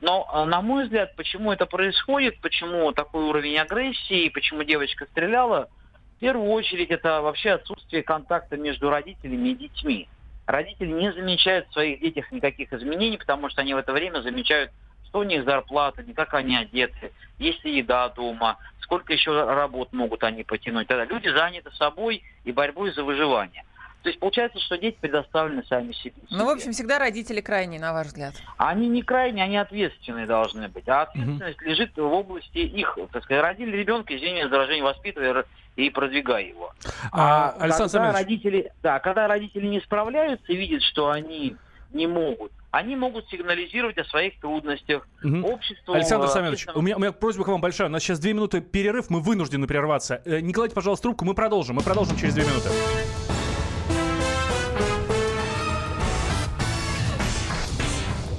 Но, 0.00 0.26
а, 0.30 0.44
на 0.46 0.62
мой 0.62 0.84
взгляд, 0.84 1.14
почему 1.16 1.52
это 1.52 1.66
происходит, 1.66 2.40
почему 2.40 2.92
такой 2.92 3.24
уровень 3.24 3.58
агрессии, 3.58 4.28
почему 4.28 4.62
девочка 4.62 5.06
стреляла, 5.06 5.68
в 6.16 6.20
первую 6.20 6.50
очередь 6.50 6.90
это 6.90 7.20
вообще 7.20 7.52
отсутствие 7.52 8.02
контакта 8.02 8.56
между 8.56 8.88
родителями 8.88 9.50
и 9.50 9.54
детьми. 9.54 10.08
Родители 10.46 10.92
не 10.92 11.12
замечают 11.12 11.68
в 11.68 11.72
своих 11.72 12.00
детях 12.00 12.30
никаких 12.32 12.72
изменений, 12.72 13.18
потому 13.18 13.50
что 13.50 13.60
они 13.60 13.74
в 13.74 13.78
это 13.78 13.92
время 13.92 14.20
замечают, 14.20 14.70
что 15.16 15.20
у 15.20 15.22
них 15.22 15.44
зарплата, 15.44 16.04
как 16.14 16.34
они 16.34 16.56
одеты, 16.56 17.10
есть 17.38 17.64
ли 17.64 17.78
еда 17.78 18.10
дома, 18.10 18.58
сколько 18.80 19.14
еще 19.14 19.32
работ 19.32 19.92
могут 19.92 20.22
они 20.24 20.44
потянуть. 20.44 20.88
Тогда 20.88 21.06
люди 21.06 21.28
заняты 21.28 21.70
собой 21.72 22.22
и 22.44 22.52
борьбой 22.52 22.92
за 22.92 23.02
выживание. 23.02 23.64
То 24.02 24.10
есть 24.10 24.20
получается, 24.20 24.60
что 24.60 24.76
дети 24.76 24.98
предоставлены 25.00 25.64
сами 25.64 25.92
себе. 25.92 26.14
Ну, 26.30 26.44
в 26.44 26.50
общем, 26.50 26.72
всегда 26.72 26.98
родители 26.98 27.40
крайние, 27.40 27.80
на 27.80 27.94
ваш 27.94 28.08
взгляд. 28.08 28.34
Они 28.58 28.88
не 28.88 29.02
крайние, 29.02 29.44
они 29.44 29.56
ответственные 29.56 30.26
должны 30.26 30.68
быть. 30.68 30.86
А 30.86 31.02
ответственность 31.02 31.58
mm-hmm. 31.60 31.68
лежит 31.68 31.96
в 31.96 32.04
области 32.04 32.58
их, 32.58 32.98
так 33.10 33.24
сказать, 33.24 33.42
родили 33.42 33.74
ребенка, 33.74 34.14
извини 34.14 34.42
за 34.42 34.50
выражение, 34.50 34.84
воспитывая 34.84 35.44
и 35.76 35.90
продвигая 35.90 36.44
его. 36.44 36.72
А, 37.10 37.54
а 37.58 37.64
Александр 37.64 37.92
когда 37.92 38.12
родители, 38.12 38.72
да, 38.82 39.00
когда 39.00 39.26
родители 39.26 39.66
не 39.66 39.80
справляются 39.80 40.52
и 40.52 40.56
видят, 40.56 40.82
что 40.82 41.10
они 41.10 41.56
не 41.92 42.06
могут, 42.06 42.52
они 42.76 42.94
могут 42.94 43.28
сигнализировать 43.30 43.96
о 43.98 44.04
своих 44.04 44.38
трудностях 44.40 45.08
угу. 45.24 45.48
обществу. 45.48 45.94
Александр 45.94 46.28
Самедович, 46.28 46.66
у 46.74 46.82
меня, 46.82 46.96
у 46.96 46.98
меня 46.98 47.12
просьба 47.12 47.44
к 47.44 47.48
вам 47.48 47.60
большая. 47.60 47.88
У 47.88 47.90
нас 47.90 48.02
сейчас 48.02 48.18
две 48.18 48.34
минуты 48.34 48.60
перерыв, 48.60 49.08
мы 49.08 49.20
вынуждены 49.20 49.66
прерваться. 49.66 50.20
Э, 50.24 50.40
не 50.40 50.52
кладите, 50.52 50.74
пожалуйста, 50.74 51.04
трубку, 51.04 51.24
мы 51.24 51.34
продолжим. 51.34 51.76
Мы 51.76 51.82
продолжим 51.82 52.16
через 52.16 52.34
две 52.34 52.44
минуты. 52.44 52.68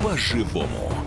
По-живому. 0.01 1.06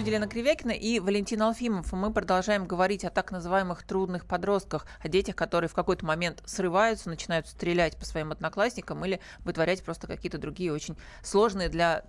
В 0.00 0.02
студии 0.02 0.14
Лена 0.14 0.28
Кривякина 0.28 0.70
и 0.70 0.98
Валентин 0.98 1.42
Алфимов. 1.42 1.92
Мы 1.92 2.10
продолжаем 2.10 2.66
говорить 2.66 3.04
о 3.04 3.10
так 3.10 3.30
называемых 3.32 3.82
трудных 3.82 4.24
подростках, 4.24 4.86
о 5.02 5.08
детях, 5.08 5.36
которые 5.36 5.68
в 5.68 5.74
какой-то 5.74 6.06
момент 6.06 6.42
срываются, 6.46 7.10
начинают 7.10 7.46
стрелять 7.48 7.98
по 7.98 8.06
своим 8.06 8.32
одноклассникам 8.32 9.04
или 9.04 9.20
вытворять 9.40 9.84
просто 9.84 10.06
какие-то 10.06 10.38
другие 10.38 10.72
очень 10.72 10.96
сложные 11.22 11.68
для 11.68 12.04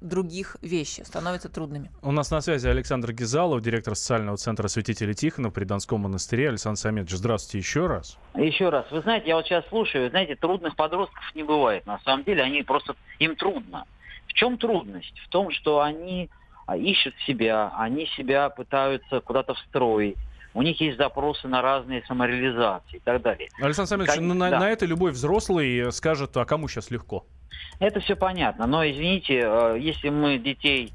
других 0.00 0.56
вещи 0.62 1.02
становятся 1.02 1.50
трудными. 1.50 1.90
У 2.00 2.10
нас 2.10 2.30
на 2.30 2.40
связи 2.40 2.66
Александр 2.68 3.12
Гизалов, 3.12 3.60
директор 3.60 3.94
социального 3.94 4.38
центра 4.38 4.68
святителя 4.68 5.12
Тихона 5.12 5.50
при 5.50 5.64
Донском 5.64 6.00
монастыре. 6.00 6.48
Александр 6.48 6.78
Самедович, 6.78 7.18
здравствуйте 7.18 7.58
еще 7.58 7.86
раз. 7.86 8.16
Еще 8.34 8.70
раз. 8.70 8.90
Вы 8.90 9.02
знаете, 9.02 9.28
я 9.28 9.36
вот 9.36 9.44
сейчас 9.44 9.68
слушаю, 9.68 10.04
вы 10.04 10.08
знаете, 10.08 10.36
трудных 10.36 10.74
подростков 10.74 11.22
не 11.34 11.42
бывает. 11.42 11.84
На 11.84 11.98
самом 11.98 12.24
деле 12.24 12.42
они 12.42 12.62
просто, 12.62 12.96
им 13.18 13.36
трудно. 13.36 13.84
В 14.26 14.32
чем 14.32 14.56
трудность? 14.56 15.18
В 15.26 15.28
том, 15.28 15.50
что 15.50 15.80
они 15.80 16.30
ищут 16.76 17.14
себя, 17.26 17.72
они 17.76 18.06
себя 18.16 18.48
пытаются 18.48 19.20
куда-то 19.20 19.54
встроить. 19.54 20.16
У 20.52 20.62
них 20.62 20.80
есть 20.80 20.98
запросы 20.98 21.46
на 21.46 21.62
разные 21.62 22.02
самореализации 22.06 22.96
и 22.96 23.00
так 23.00 23.22
далее. 23.22 23.48
Александр 23.60 23.88
Самедович, 23.88 24.16
Кон- 24.16 24.28
ну, 24.28 24.34
на, 24.34 24.50
да. 24.50 24.58
на 24.58 24.70
это 24.70 24.84
любой 24.84 25.12
взрослый 25.12 25.92
скажет, 25.92 26.36
а 26.36 26.44
кому 26.44 26.66
сейчас 26.66 26.90
легко? 26.90 27.24
Это 27.78 28.00
все 28.00 28.16
понятно, 28.16 28.66
но 28.66 28.84
извините, 28.84 29.40
э, 29.44 29.76
если 29.78 30.08
мы 30.08 30.38
детей 30.38 30.92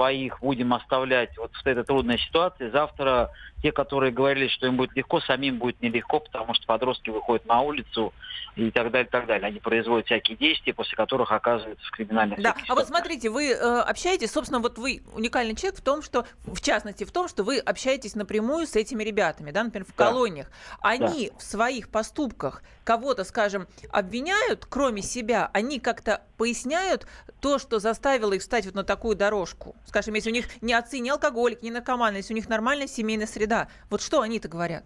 своих 0.00 0.40
будем 0.40 0.74
оставлять 0.74 1.36
вот 1.38 1.52
в 1.54 1.66
этой 1.66 1.82
трудной 1.82 2.18
ситуации, 2.18 2.68
завтра 2.68 3.30
те, 3.62 3.72
которые 3.72 4.12
говорили, 4.12 4.48
что 4.48 4.66
им 4.66 4.76
будет 4.76 4.94
легко, 4.94 5.20
самим 5.20 5.56
будет 5.58 5.80
нелегко, 5.80 6.20
потому 6.20 6.52
что 6.52 6.66
подростки 6.66 7.08
выходят 7.08 7.46
на 7.46 7.62
улицу 7.62 8.12
и 8.56 8.70
так 8.70 8.90
далее, 8.90 9.08
так 9.10 9.26
далее. 9.26 9.48
Они 9.48 9.58
производят 9.58 10.04
всякие 10.06 10.36
действия, 10.36 10.74
после 10.74 10.96
которых 10.96 11.32
оказываются 11.32 11.84
в 11.86 11.90
криминальных 11.92 12.38
Да, 12.42 12.52
всяких 12.52 12.70
а 12.70 12.74
вот 12.74 12.84
ситуациях. 12.84 12.88
смотрите, 12.98 13.30
вы 13.30 13.50
э, 13.52 13.80
общаетесь, 13.80 14.30
собственно, 14.30 14.60
вот 14.60 14.76
вы 14.76 15.02
уникальный 15.14 15.54
человек 15.56 15.78
в 15.80 15.82
том, 15.82 16.02
что, 16.02 16.26
в 16.44 16.60
частности, 16.60 17.04
в 17.04 17.10
том, 17.12 17.28
что 17.28 17.42
вы 17.42 17.58
общаетесь 17.58 18.14
напрямую 18.14 18.66
с 18.66 18.76
этими 18.76 19.02
ребятами, 19.02 19.50
да, 19.50 19.64
например, 19.64 19.86
в 19.86 19.96
Да. 19.96 20.10
колониях. 20.10 20.50
Они 20.82 21.32
в 21.38 21.42
своих 21.42 21.88
поступках 21.90 22.62
кого-то, 22.84 23.24
скажем, 23.24 23.66
обвиняют, 23.90 24.66
кроме 24.66 25.00
себя, 25.00 25.50
они 25.54 25.80
как-то 25.80 26.22
поясняют 26.36 27.06
то, 27.40 27.58
что 27.58 27.78
заставило 27.78 28.34
их 28.34 28.42
встать 28.42 28.66
вот 28.66 28.74
на 28.74 28.84
такую 28.84 29.16
дорожку. 29.16 29.74
Скажем, 29.86 30.14
если 30.14 30.30
у 30.30 30.32
них 30.32 30.46
не 30.62 30.74
отцы, 30.74 30.98
не 30.98 31.10
алкоголик, 31.10 31.62
не 31.62 31.70
наркоманы, 31.70 32.16
если 32.16 32.34
у 32.34 32.36
них 32.36 32.48
нормальная 32.48 32.88
семейная 32.88 33.26
среда, 33.26 33.68
вот 33.88 34.02
что 34.02 34.20
они-то 34.20 34.48
говорят? 34.48 34.84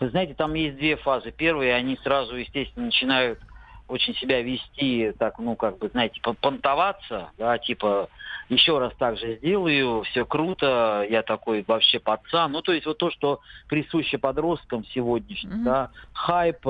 Вы 0.00 0.08
знаете, 0.10 0.34
там 0.34 0.54
есть 0.54 0.76
две 0.76 0.96
фазы. 0.96 1.30
Первые, 1.30 1.74
они 1.74 1.98
сразу, 2.02 2.34
естественно, 2.36 2.86
начинают 2.86 3.38
очень 3.86 4.14
себя 4.14 4.40
вести, 4.40 5.12
так, 5.18 5.38
ну, 5.38 5.56
как 5.56 5.76
бы, 5.76 5.90
знаете, 5.90 6.18
пон- 6.22 6.38
понтоваться, 6.40 7.30
да, 7.36 7.58
типа, 7.58 8.08
еще 8.48 8.78
раз 8.78 8.92
так 8.98 9.18
же 9.18 9.36
сделаю, 9.36 10.02
все 10.04 10.24
круто, 10.24 11.06
я 11.08 11.22
такой 11.22 11.64
вообще 11.66 11.98
пацан. 11.98 12.52
Ну, 12.52 12.62
то 12.62 12.72
есть 12.72 12.86
вот 12.86 12.96
то, 12.96 13.10
что 13.10 13.40
присуще 13.68 14.16
подросткам 14.16 14.86
сегодняшним, 14.86 15.50
Мгм. 15.50 15.64
да, 15.64 15.90
хайп, 16.14 16.66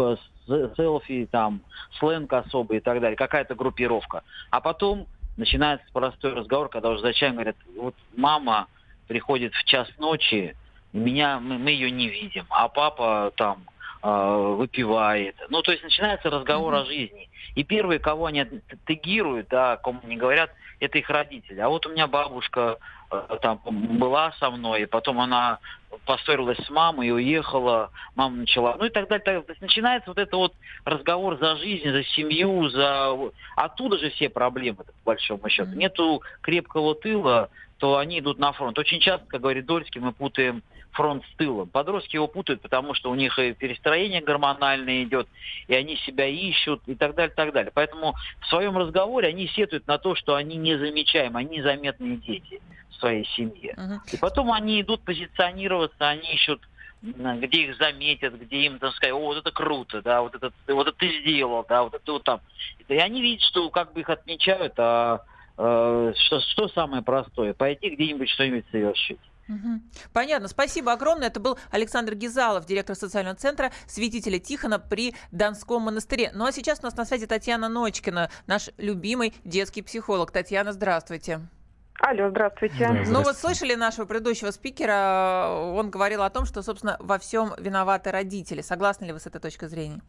селфи, 0.76 1.28
там, 1.30 1.62
сленг 1.98 2.32
особый 2.32 2.78
и 2.78 2.80
так 2.80 3.00
далее, 3.00 3.16
какая-то 3.16 3.54
группировка. 3.54 4.22
А 4.50 4.60
потом 4.60 5.06
начинается 5.36 5.86
простой 5.92 6.34
разговор, 6.34 6.68
когда 6.68 6.90
уже 6.90 7.00
зачем 7.02 7.34
говорят, 7.34 7.56
вот 7.76 7.94
мама 8.16 8.68
приходит 9.08 9.54
в 9.54 9.64
час 9.64 9.88
ночи, 9.98 10.56
меня, 10.92 11.40
мы, 11.40 11.58
мы 11.58 11.70
ее 11.70 11.90
не 11.90 12.08
видим, 12.08 12.46
а 12.50 12.68
папа 12.68 13.32
там 13.36 13.64
э, 14.02 14.54
выпивает. 14.56 15.36
Ну, 15.48 15.62
то 15.62 15.72
есть 15.72 15.82
начинается 15.82 16.30
разговор 16.30 16.74
о 16.74 16.84
жизни. 16.84 17.28
И 17.54 17.64
первые, 17.64 17.98
кого 17.98 18.26
они 18.26 18.44
тегируют, 18.86 19.48
да, 19.48 19.76
кому 19.76 20.00
они 20.04 20.16
говорят, 20.16 20.50
это 20.80 20.98
их 20.98 21.08
родители. 21.10 21.60
А 21.60 21.68
вот 21.68 21.86
у 21.86 21.90
меня 21.90 22.06
бабушка 22.06 22.78
э, 23.10 23.38
там 23.42 23.60
была 23.64 24.32
со 24.38 24.50
мной, 24.50 24.82
и 24.82 24.86
потом 24.86 25.20
она 25.20 25.58
поссорилась 26.04 26.58
с 26.58 26.70
мамой 26.70 27.08
и 27.08 27.12
уехала, 27.12 27.90
мама 28.14 28.36
начала, 28.36 28.76
ну 28.76 28.84
и 28.84 28.90
так 28.90 29.08
далее. 29.08 29.24
так 29.24 29.24
далее. 29.24 29.42
То 29.42 29.52
есть 29.52 29.62
начинается 29.62 30.10
вот 30.10 30.18
это 30.18 30.36
вот 30.36 30.54
разговор 30.84 31.38
за 31.38 31.56
жизнь, 31.56 31.88
за 31.88 32.04
семью, 32.04 32.68
за... 32.68 33.16
Оттуда 33.56 33.98
же 33.98 34.10
все 34.10 34.28
проблемы, 34.28 34.78
по 34.84 34.92
большому 35.04 35.48
счету. 35.48 35.70
Мгм. 35.70 35.78
Нету 35.78 36.22
крепкого 36.40 36.94
тыла, 36.94 37.50
то 37.78 37.98
они 37.98 38.20
идут 38.20 38.38
на 38.38 38.52
фронт. 38.52 38.78
Очень 38.78 39.00
часто, 39.00 39.26
как 39.26 39.40
говорит 39.40 39.66
Дольский, 39.66 40.00
мы 40.00 40.12
путаем 40.12 40.62
фронт 40.94 41.24
с 41.24 41.36
тылом. 41.36 41.68
Подростки 41.68 42.16
его 42.16 42.28
путают, 42.28 42.62
потому 42.62 42.94
что 42.94 43.10
у 43.10 43.14
них 43.14 43.38
и 43.38 43.52
перестроение 43.52 44.22
гормональное 44.22 45.02
идет, 45.02 45.28
и 45.66 45.74
они 45.74 45.96
себя 45.96 46.26
ищут, 46.26 46.82
и 46.86 46.94
так 46.94 47.14
далее, 47.14 47.33
так 47.34 47.52
далее. 47.52 47.72
Поэтому 47.74 48.14
в 48.40 48.46
своем 48.46 48.76
разговоре 48.76 49.28
они 49.28 49.48
сетуют 49.48 49.86
на 49.86 49.98
то, 49.98 50.14
что 50.14 50.34
они 50.34 50.56
незамечаемы, 50.56 51.40
они 51.40 51.58
незаметные 51.58 52.16
дети 52.16 52.60
в 52.90 52.94
своей 52.96 53.26
семье. 53.36 53.74
Мгм. 53.76 54.00
И 54.12 54.16
потом 54.16 54.52
они 54.52 54.80
идут 54.80 55.02
позиционироваться, 55.02 56.08
они 56.08 56.34
ищут 56.34 56.60
где 57.04 57.64
их 57.64 57.76
заметят, 57.76 58.34
где 58.40 58.62
им, 58.62 58.78
так 58.78 58.94
сказать, 58.94 59.12
о, 59.14 59.18
вот 59.18 59.36
это 59.36 59.50
круто, 59.50 60.00
да, 60.00 60.22
вот 60.22 60.34
это, 60.34 60.52
вот 60.68 60.88
это 60.88 60.96
ты 60.96 61.20
сделал, 61.20 61.64
да, 61.68 61.82
вот 61.82 61.94
это 61.94 62.12
вот 62.12 62.24
там. 62.24 62.40
И 62.88 62.96
они 62.96 63.20
видят, 63.20 63.42
что 63.42 63.68
как 63.68 63.92
бы 63.92 64.00
их 64.00 64.08
отмечают, 64.08 64.72
а 64.78 65.20
э, 65.58 66.12
что, 66.16 66.40
что 66.40 66.68
самое 66.68 67.02
простое? 67.02 67.52
Пойти 67.52 67.90
где-нибудь 67.90 68.30
что-нибудь 68.30 68.64
совершить. 68.70 69.20
Понятно. 70.12 70.48
Спасибо 70.48 70.92
огромное. 70.92 71.28
Это 71.28 71.40
был 71.40 71.58
Александр 71.70 72.14
Гизалов, 72.14 72.66
директор 72.66 72.96
социального 72.96 73.36
центра 73.36 73.72
святителя 73.86 74.38
Тихона 74.38 74.78
при 74.78 75.14
Донском 75.32 75.82
монастыре. 75.82 76.30
Ну 76.34 76.46
а 76.46 76.52
сейчас 76.52 76.80
у 76.80 76.84
нас 76.84 76.96
на 76.96 77.04
связи 77.04 77.26
Татьяна 77.26 77.68
Ночкина, 77.68 78.30
наш 78.46 78.70
любимый 78.78 79.34
детский 79.44 79.82
психолог. 79.82 80.30
Татьяна, 80.30 80.72
здравствуйте. 80.72 81.40
Алло, 82.00 82.28
здравствуйте. 82.30 82.76
Да, 82.78 82.88
Ну 82.88 82.96
вот 82.96 83.06
Здравствуйте. 83.06 83.38
слышали 83.40 83.74
нашего 83.76 84.04
предыдущего 84.04 84.50
спикера, 84.50 85.48
он 85.50 85.90
говорил 85.90 86.22
о 86.22 86.30
том, 86.30 86.44
что, 86.44 86.60
собственно, 86.62 86.96
во 86.98 87.18
всем 87.18 87.54
виноваты 87.58 88.10
родители. 88.10 88.62
Согласны 88.62 89.04
ли 89.06 89.12
вы 89.12 89.20
с 89.20 89.26
этой 89.26 89.40
точкой 89.40 89.68
зрения? 89.68 90.02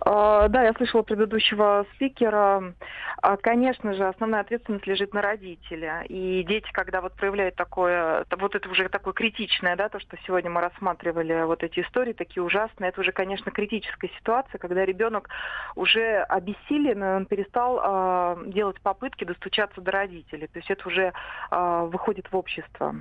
А, 0.00 0.48
Да, 0.48 0.62
я 0.62 0.72
слышала 0.74 1.02
предыдущего 1.02 1.86
спикера. 1.94 2.74
А, 3.22 3.36
Конечно 3.36 3.94
же, 3.94 4.06
основная 4.06 4.40
ответственность 4.40 4.86
лежит 4.86 5.12
на 5.12 5.22
родителя. 5.22 6.02
И 6.08 6.42
дети, 6.44 6.70
когда 6.72 7.00
вот 7.00 7.14
проявляют 7.14 7.56
такое, 7.56 8.24
вот 8.30 8.54
это 8.54 8.68
уже 8.68 8.88
такое 8.88 9.12
критичное, 9.12 9.76
да, 9.76 9.88
то, 9.88 9.98
что 9.98 10.16
сегодня 10.26 10.50
мы 10.50 10.60
рассматривали, 10.60 11.42
вот 11.44 11.62
эти 11.62 11.80
истории 11.80 12.12
такие 12.12 12.42
ужасные, 12.42 12.90
это 12.90 13.00
уже, 13.00 13.12
конечно, 13.12 13.50
критическая 13.50 14.10
ситуация, 14.18 14.58
когда 14.58 14.84
ребенок 14.84 15.28
уже 15.74 16.22
обессилен, 16.28 17.02
он 17.02 17.26
перестал 17.26 17.80
а, 17.82 18.38
делать 18.46 18.80
попытки 18.80 19.24
достучаться 19.24 19.80
до 19.80 19.90
родителей. 19.90 20.46
То 20.46 20.58
есть 20.58 20.70
это 20.70 20.88
уже 20.88 21.12
а, 21.50 21.84
выходит 21.84 22.30
в 22.30 22.36
общество. 22.36 22.94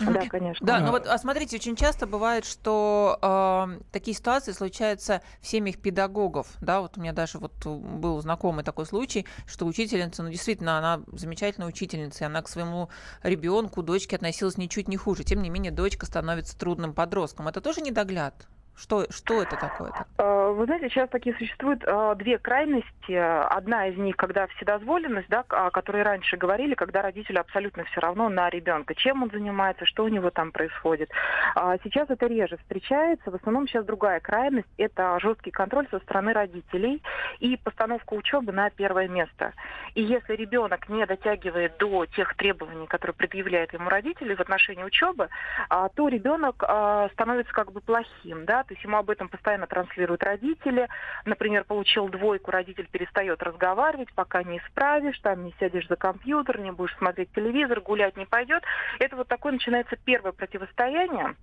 Да, 0.00 0.26
конечно. 0.26 0.66
Да, 0.66 0.76
А. 0.76 0.80
ну 0.80 0.90
вот, 0.90 1.06
а 1.06 1.18
смотрите, 1.18 1.56
очень 1.56 1.76
часто 1.76 2.06
бывает, 2.06 2.44
что 2.44 3.18
э, 3.20 3.80
такие 3.92 4.16
ситуации 4.16 4.52
случаются 4.52 5.22
в 5.40 5.46
семьях 5.46 5.78
педагогов, 5.78 6.48
да, 6.60 6.80
вот 6.80 6.96
у 6.96 7.00
меня 7.00 7.12
даже 7.12 7.38
вот 7.38 7.52
э, 7.64 7.68
был 7.68 8.20
знакомый 8.20 8.64
такой 8.64 8.86
случай, 8.86 9.26
что 9.46 9.66
учительница, 9.66 10.22
ну 10.22 10.30
действительно, 10.30 10.78
она 10.78 11.02
замечательная 11.12 11.68
учительница, 11.68 12.24
и 12.24 12.26
она 12.26 12.42
к 12.42 12.48
своему 12.48 12.88
ребенку, 13.22 13.82
дочке 13.82 14.16
относилась 14.16 14.56
ничуть 14.56 14.88
не 14.88 14.96
хуже, 14.96 15.24
тем 15.24 15.42
не 15.42 15.50
менее 15.50 15.72
дочка 15.72 16.06
становится 16.06 16.58
трудным 16.58 16.94
подростком, 16.94 17.48
это 17.48 17.60
тоже 17.60 17.80
недогляд? 17.80 18.46
Что, 18.76 19.04
что 19.10 19.42
это 19.42 19.56
такое? 19.56 19.92
Э, 20.18 20.52
Вы 20.56 20.64
знаете, 20.64 20.88
сейчас 20.88 21.08
такие 21.10 21.36
существуют 21.36 21.84
э, 21.86 22.14
две 22.16 22.38
крайности. 22.38 23.12
Одна 23.12 23.88
из 23.88 23.96
них, 23.96 24.16
когда 24.16 24.46
вседозволенность, 24.46 25.28
да, 25.28 25.44
о 25.48 25.70
которой 25.70 26.02
раньше 26.02 26.36
говорили, 26.36 26.74
когда 26.74 27.02
родителю 27.02 27.40
абсолютно 27.40 27.84
все 27.84 28.00
равно 28.00 28.28
на 28.28 28.48
ребенка, 28.48 28.94
чем 28.94 29.22
он 29.22 29.30
занимается, 29.30 29.84
что 29.84 30.04
у 30.04 30.08
него 30.08 30.30
там 30.30 30.52
происходит. 30.52 31.10
А 31.54 31.76
Сейчас 31.84 32.08
это 32.10 32.26
реже 32.26 32.56
встречается. 32.58 33.30
В 33.30 33.34
основном 33.34 33.66
сейчас 33.66 33.84
другая 33.84 34.20
крайность. 34.20 34.68
Это 34.78 35.18
жесткий 35.20 35.50
контроль 35.50 35.86
со 35.90 35.98
стороны 36.00 36.32
родителей 36.32 37.02
и 37.40 37.56
постановка 37.56 38.14
учебы 38.14 38.52
на 38.52 38.70
первое 38.70 39.08
место. 39.08 39.52
И 39.94 40.02
если 40.02 40.34
ребенок 40.34 40.88
не 40.88 41.04
дотягивает 41.06 41.76
до 41.78 42.06
тех 42.06 42.34
требований, 42.36 42.86
которые 42.86 43.14
предъявляют 43.14 43.72
ему 43.72 43.88
родители 43.88 44.34
в 44.34 44.40
отношении 44.40 44.84
учебы, 44.84 45.28
а, 45.68 45.88
то 45.88 46.08
ребенок 46.08 46.62
а, 46.66 47.08
становится 47.12 47.52
как 47.52 47.72
бы 47.72 47.80
плохим, 47.80 48.44
да, 48.44 48.61
да, 48.62 48.64
то 48.64 48.74
есть 48.74 48.84
ему 48.84 48.96
об 48.96 49.10
этом 49.10 49.28
постоянно 49.28 49.66
транслируют 49.66 50.22
родители. 50.22 50.88
Например, 51.24 51.64
получил 51.64 52.08
двойку, 52.08 52.50
родитель 52.50 52.88
перестает 52.90 53.42
разговаривать, 53.42 54.12
пока 54.14 54.42
не 54.42 54.58
исправишь, 54.58 55.18
там 55.20 55.44
не 55.44 55.54
сядешь 55.58 55.88
за 55.88 55.96
компьютер, 55.96 56.60
не 56.60 56.70
будешь 56.70 56.96
смотреть 56.96 57.32
телевизор, 57.32 57.80
гулять 57.80 58.16
не 58.16 58.26
пойдет. 58.26 58.62
Это 58.98 59.16
вот 59.16 59.28
такое 59.28 59.52
начинается 59.52 59.96
первое 59.96 60.32
противостояние. 60.32 61.34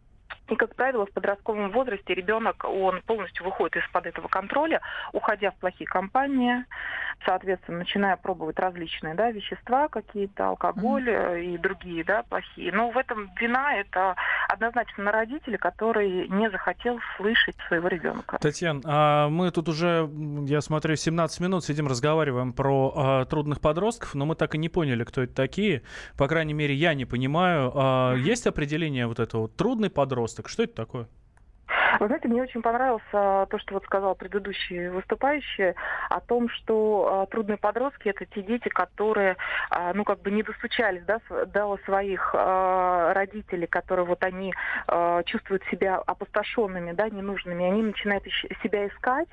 И, 0.50 0.56
как 0.56 0.76
правило, 0.76 1.06
в 1.06 1.12
подростковом 1.12 1.72
возрасте 1.72 2.14
ребенок, 2.14 2.66
он 2.66 3.02
полностью 3.06 3.46
выходит 3.46 3.78
из-под 3.78 4.08
этого 4.08 4.28
контроля, 4.28 4.82
уходя 5.14 5.52
в 5.52 5.56
плохие 5.56 5.88
компании, 5.88 6.66
соответственно, 7.26 7.80
начиная 7.80 8.18
пробовать 8.18 8.58
различные 8.60 9.14
да, 9.14 9.32
вещества 9.32 9.88
какие-то, 9.90 10.50
алкоголь 10.50 11.08
mm-hmm. 11.08 11.44
и 11.44 11.58
другие 11.58 12.04
да, 12.04 12.24
плохие. 12.24 12.72
Но 12.72 12.90
в 12.90 12.98
этом 12.98 13.32
вина 13.40 13.76
это 13.76 14.16
однозначно 14.48 15.04
на 15.04 15.12
родителя, 15.12 15.58
который 15.58 16.28
не 16.30 16.50
захотел 16.50 17.00
слышать 17.18 17.56
своего 17.68 17.88
ребенка. 17.88 18.38
Татьяна, 18.42 18.82
а 18.86 19.30
мы 19.30 19.52
тут 19.52 19.70
уже, 19.70 20.10
я 20.48 20.62
смотрю, 20.62 20.96
17 20.96 21.40
минут 21.42 21.64
сидим, 21.64 21.88
разговариваем 21.88 22.54
про 22.54 22.94
а, 22.96 23.26
трудных 23.26 23.62
подростков, 23.62 24.16
но 24.16 24.26
мы 24.26 24.36
так 24.36 24.56
и 24.56 24.58
не 24.58 24.70
поняли, 24.70 25.04
кто 25.04 25.22
это 25.22 25.36
такие. 25.36 25.84
По 26.18 26.28
крайней 26.28 26.54
мере, 26.54 26.74
я 26.74 26.94
не 26.94 27.06
понимаю. 27.06 27.72
А, 27.76 28.16
mm-hmm. 28.16 28.20
Есть 28.20 28.48
определение 28.48 29.06
вот 29.06 29.20
этого 29.20 29.48
трудный 29.48 29.90
подросток? 29.90 30.19
Что 30.28 30.64
это 30.64 30.74
такое? 30.74 31.08
Вы 32.00 32.08
знаете, 32.08 32.28
мне 32.28 32.42
очень 32.42 32.62
понравилось 32.62 33.02
а, 33.14 33.46
то, 33.48 33.58
что 33.58 33.76
вот 33.76 33.84
сказал 33.86 34.16
предыдущий 34.16 34.90
выступающий 34.90 35.74
о 36.10 36.20
том, 36.20 36.50
что 36.50 37.10
а, 37.12 37.26
трудные 37.26 37.58
подростки 37.58 38.10
это 38.10 38.26
те 38.26 38.42
дети, 38.44 38.70
которые, 38.70 39.38
а, 39.70 39.94
ну, 39.94 40.04
как 40.04 40.22
бы 40.22 40.32
не 40.32 40.44
достучались, 40.44 41.04
да, 41.04 41.20
до 41.48 41.78
своих 41.86 42.34
родителей, 42.34 43.68
которые 43.68 44.06
вот 44.06 44.24
они 44.24 44.54
чувствуют 45.26 45.64
себя 45.72 45.98
опустошенными, 45.98 46.92
да, 46.94 47.10
ненужными, 47.10 47.66
они 47.66 47.84
начинают 47.84 48.24
себя 48.64 48.88
искать, 48.88 49.28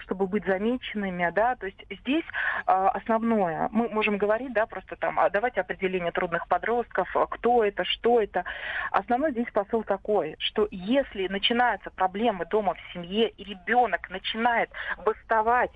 чтобы 0.00 0.26
быть 0.26 0.44
замеченными, 0.46 1.30
да, 1.34 1.56
то 1.56 1.66
есть 1.66 1.84
здесь 1.90 2.24
основное, 2.66 3.68
мы 3.72 3.88
можем 3.88 4.16
говорить, 4.16 4.52
да, 4.52 4.66
просто 4.66 4.96
там, 4.96 5.18
давайте 5.32 5.60
определение 5.60 6.12
трудных 6.12 6.48
подростков, 6.48 7.08
кто 7.30 7.64
это, 7.64 7.84
что 7.84 8.20
это. 8.20 8.44
Основной 8.90 9.32
здесь 9.32 9.50
посыл 9.52 9.82
такой, 9.82 10.36
что 10.38 10.68
если 10.70 11.28
начинать 11.28 11.69
начинаются 11.70 11.90
проблемы 11.90 12.46
дома 12.46 12.74
в 12.74 12.92
семье, 12.92 13.28
и 13.28 13.44
ребенок 13.44 14.10
начинает 14.10 14.70
бастовать 15.04 15.70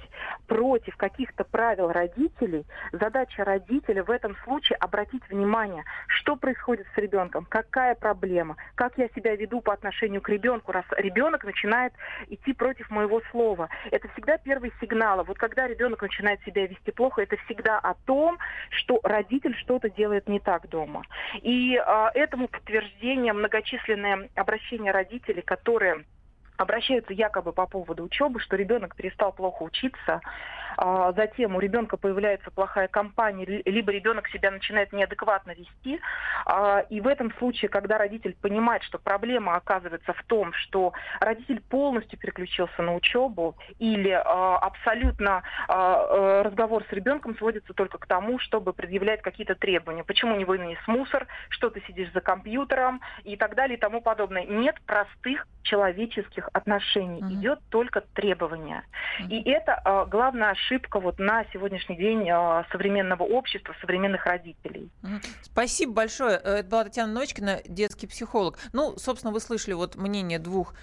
против 0.47 0.97
каких-то 0.97 1.45
правил 1.45 1.93
родителей, 1.93 2.65
задача 2.93 3.45
родителя 3.45 4.03
в 4.03 4.11
этом 4.11 4.37
случае 4.45 4.77
обратить 4.77 5.23
внимание, 5.29 5.85
что 6.09 6.37
происходит 6.37 6.87
с 6.95 6.99
ребенком, 6.99 7.47
какая 7.49 7.95
проблема, 7.95 8.57
как 8.75 8.99
я 8.99 9.09
себя 9.09 9.37
веду 9.37 9.61
по 9.61 9.73
отношению 9.73 10.21
к 10.21 10.29
ребенку, 10.29 10.73
раз 10.73 10.85
ребенок 10.97 11.45
начинает 11.45 11.93
идти 12.29 12.53
против 12.53 12.91
моего 12.91 13.21
слова. 13.31 13.69
Это 13.91 14.09
всегда 14.09 14.37
первый 14.39 14.73
сигнал. 14.81 15.23
Вот 15.25 15.39
когда 15.39 15.69
ребенок 15.69 16.03
начинает 16.03 16.43
себя 16.43 16.67
вести 16.67 16.91
плохо, 16.91 17.23
это 17.23 17.37
всегда 17.45 17.79
о 17.79 17.95
том, 18.07 18.39
что 18.71 19.01
родитель 19.05 19.55
что-то 19.57 19.91
делает 19.91 20.29
не 20.29 20.41
так 20.41 20.69
дома. 20.69 21.03
И 21.43 21.77
э, 21.77 22.07
этому 22.15 22.49
подтверждение 22.49 23.33
многочисленные 23.33 24.29
обращения 24.35 24.91
родителей, 24.91 25.43
которые 25.43 25.84
которые 25.85 26.05
обращаются 26.57 27.13
якобы 27.13 27.53
по 27.53 27.67
поводу 27.67 28.05
учебы, 28.05 28.41
что 28.41 28.57
ребенок 28.57 28.95
перестал 28.95 29.33
плохо 29.33 29.63
учиться, 29.65 30.21
а 30.77 31.13
затем 31.13 31.57
у 31.57 31.61
ребенка 31.61 31.97
появляется 31.97 32.51
плохая 32.51 32.89
компания, 32.89 33.45
либо 33.65 33.93
ребенок 33.93 34.29
себя 34.29 34.51
начинает 34.51 34.93
неадекватно 34.93 35.53
вести. 35.53 36.01
А, 36.47 36.81
и 36.91 37.01
в 37.01 37.07
этом 37.07 37.33
случае, 37.39 37.69
когда 37.69 37.99
родитель 37.99 38.37
понимает, 38.41 38.83
что 38.83 38.99
проблема 38.99 39.55
оказывается 39.57 40.13
в 40.13 40.23
том, 40.25 40.53
что 40.53 40.93
родитель 41.21 41.61
полностью 41.61 42.19
переключился 42.19 42.83
на 42.83 42.95
учебу, 42.95 43.57
или 43.79 44.11
а, 44.11 44.59
абсолютно 44.59 45.43
а, 45.69 46.07
э, 46.09 46.43
разговор 46.43 46.85
с 46.89 46.93
ребенком 46.93 47.37
сводится 47.37 47.73
только 47.75 47.99
к 47.99 48.07
тому, 48.07 48.39
чтобы 48.39 48.73
предъявлять 48.73 49.23
какие-то 49.23 49.55
требования. 49.55 50.05
Почему 50.05 50.37
не 50.37 50.45
вынес 50.45 50.79
мусор, 50.87 51.27
что 51.49 51.71
ты 51.71 51.83
сидишь 51.87 52.13
за 52.13 52.21
компьютером 52.21 53.01
и 53.25 53.37
так 53.37 53.55
далее 53.55 53.77
и 53.77 53.81
тому 53.81 54.01
подобное. 54.01 54.45
Нет 54.45 54.77
простых 54.87 55.47
человеческих 55.63 56.49
отношений, 56.53 57.21
mm-hmm. 57.21 57.33
идет 57.35 57.61
только 57.71 58.03
требования. 58.15 58.85
Mm-hmm. 59.21 59.29
И 59.31 59.51
это 59.51 60.07
главная 60.11 60.51
ошибка 60.51 60.64
вот 61.01 61.19
на 61.19 61.45
сегодняшний 61.53 61.97
день 61.97 62.29
а, 62.31 62.67
современного 62.71 63.23
общества, 63.23 63.75
современных 63.81 64.27
родителей. 64.27 64.89
Спасибо 65.43 65.93
большое. 65.93 66.41
Э, 66.43 66.57
это 66.59 66.69
была 66.69 66.85
Татьяна 66.85 67.13
Ночкина, 67.13 67.61
детский 67.67 68.07
психолог. 68.07 68.59
Ну, 68.73 68.97
собственно, 68.97 69.33
вы 69.33 69.41
слышали 69.41 69.75
вот 69.75 69.97
мнение 69.97 70.39
двух 70.39 70.75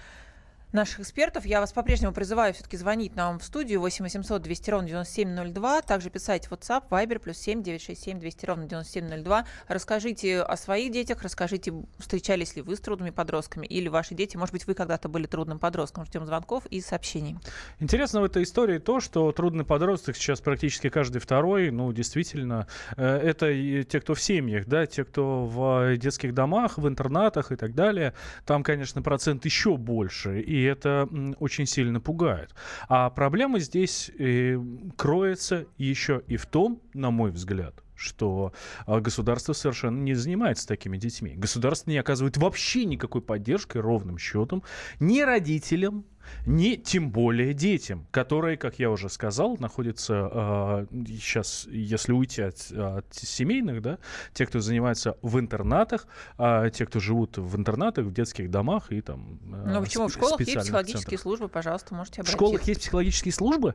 наших 0.72 1.00
экспертов. 1.00 1.44
Я 1.44 1.60
вас 1.60 1.72
по-прежнему 1.72 2.12
призываю 2.12 2.54
все-таки 2.54 2.76
звонить 2.76 3.14
нам 3.14 3.38
в 3.38 3.44
студию 3.44 3.80
8 3.80 4.04
800 4.04 4.42
200 4.42 4.70
ровно 4.70 4.88
9702. 4.88 5.82
Также 5.82 6.10
писать 6.10 6.48
WhatsApp, 6.50 6.84
Viber, 6.90 7.18
плюс 7.18 7.36
7 7.38 7.62
967 7.62 8.18
200 8.18 8.46
ровно 8.46 8.64
9702. 8.66 9.46
Расскажите 9.68 10.40
о 10.40 10.56
своих 10.56 10.92
детях, 10.92 11.22
расскажите, 11.22 11.72
встречались 11.98 12.56
ли 12.56 12.62
вы 12.62 12.76
с 12.76 12.80
трудными 12.80 13.10
подростками 13.10 13.66
или 13.66 13.88
ваши 13.88 14.14
дети. 14.14 14.36
Может 14.36 14.52
быть, 14.52 14.66
вы 14.66 14.74
когда-то 14.74 15.08
были 15.08 15.26
трудным 15.26 15.58
подростком. 15.58 16.04
Ждем 16.06 16.26
звонков 16.26 16.66
и 16.66 16.80
сообщений. 16.80 17.36
Интересно 17.78 18.20
в 18.20 18.24
этой 18.24 18.42
истории 18.42 18.78
то, 18.78 19.00
что 19.00 19.30
трудный 19.32 19.64
подросток 19.64 20.16
сейчас 20.16 20.40
практически 20.40 20.88
каждый 20.88 21.20
второй, 21.20 21.70
ну, 21.70 21.92
действительно, 21.92 22.66
э, 22.96 23.04
это 23.04 23.52
те, 23.84 24.00
кто 24.00 24.14
в 24.14 24.20
семьях, 24.20 24.66
да, 24.66 24.86
те, 24.86 25.04
кто 25.04 25.44
в 25.44 25.96
детских 25.96 26.34
домах, 26.34 26.78
в 26.78 26.88
интернатах 26.88 27.52
и 27.52 27.56
так 27.56 27.74
далее. 27.74 28.14
Там, 28.46 28.62
конечно, 28.62 29.02
процент 29.02 29.44
еще 29.44 29.76
больше. 29.76 30.40
И 30.40 30.61
это 30.62 31.08
очень 31.38 31.66
сильно 31.66 32.00
пугает. 32.00 32.54
А 32.88 33.10
проблема 33.10 33.58
здесь 33.58 34.10
э, 34.18 34.58
кроется 34.96 35.66
еще 35.78 36.22
и 36.26 36.36
в 36.36 36.46
том, 36.46 36.80
на 36.94 37.10
мой 37.10 37.30
взгляд, 37.30 37.82
что 38.02 38.52
а, 38.86 39.00
государство 39.00 39.52
совершенно 39.52 40.00
не 40.00 40.14
занимается 40.14 40.66
такими 40.66 40.96
детьми. 40.96 41.34
Государство 41.34 41.90
не 41.90 41.98
оказывает 41.98 42.36
вообще 42.36 42.84
никакой 42.84 43.22
поддержки 43.22 43.78
ровным 43.78 44.18
счетом 44.18 44.62
ни 45.00 45.20
родителям, 45.20 46.04
ни 46.46 46.76
тем 46.76 47.10
более 47.10 47.52
детям, 47.52 48.06
которые, 48.10 48.56
как 48.56 48.78
я 48.78 48.90
уже 48.90 49.08
сказал, 49.08 49.56
находятся 49.58 50.30
э, 50.32 50.86
сейчас, 51.18 51.66
если 51.70 52.12
уйти 52.12 52.42
от, 52.42 52.70
от 52.70 53.06
семейных, 53.12 53.82
да, 53.82 53.98
те, 54.32 54.46
кто 54.46 54.60
занимается 54.60 55.16
в 55.22 55.38
интернатах, 55.38 56.06
э, 56.38 56.70
те, 56.72 56.86
кто 56.86 57.00
живут 57.00 57.38
в 57.38 57.56
интернатах, 57.56 58.06
в 58.06 58.12
детских 58.12 58.50
домах 58.50 58.92
и 58.92 59.00
там. 59.00 59.40
Э, 59.52 59.72
ну 59.74 59.82
почему 59.82 60.08
в 60.08 60.12
школах 60.12 60.40
есть 60.40 60.56
психологические 60.56 61.02
центрах. 61.02 61.20
службы, 61.20 61.48
пожалуйста, 61.48 61.94
можете 61.94 62.20
обратиться. 62.20 62.36
В 62.36 62.38
школах 62.38 62.62
есть 62.62 62.80
психологические 62.80 63.32
службы? 63.32 63.74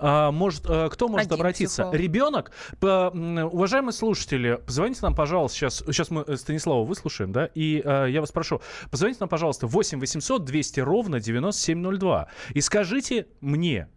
А, 0.00 0.32
может, 0.32 0.64
а, 0.66 0.88
кто 0.88 1.08
может 1.08 1.26
Один 1.26 1.40
обратиться? 1.40 1.82
Психолог. 1.82 2.00
Ребенок? 2.00 2.52
Уважаемые 2.80 3.92
слушатели, 3.92 4.58
позвоните 4.64 5.00
нам, 5.02 5.14
пожалуйста, 5.14 5.58
сейчас, 5.58 5.84
сейчас 5.86 6.10
мы 6.10 6.24
э, 6.26 6.36
Станислава 6.36 6.84
выслушаем, 6.84 7.32
да, 7.32 7.46
и 7.54 7.82
а, 7.84 8.06
я 8.06 8.20
вас 8.20 8.32
прошу, 8.32 8.62
позвоните 8.90 9.18
нам, 9.20 9.28
пожалуйста, 9.28 9.66
8 9.66 10.00
800 10.00 10.44
200 10.44 10.80
ровно 10.80 11.20
9702 11.20 12.28
и 12.54 12.60
скажите 12.62 13.26
мне, 13.40 13.88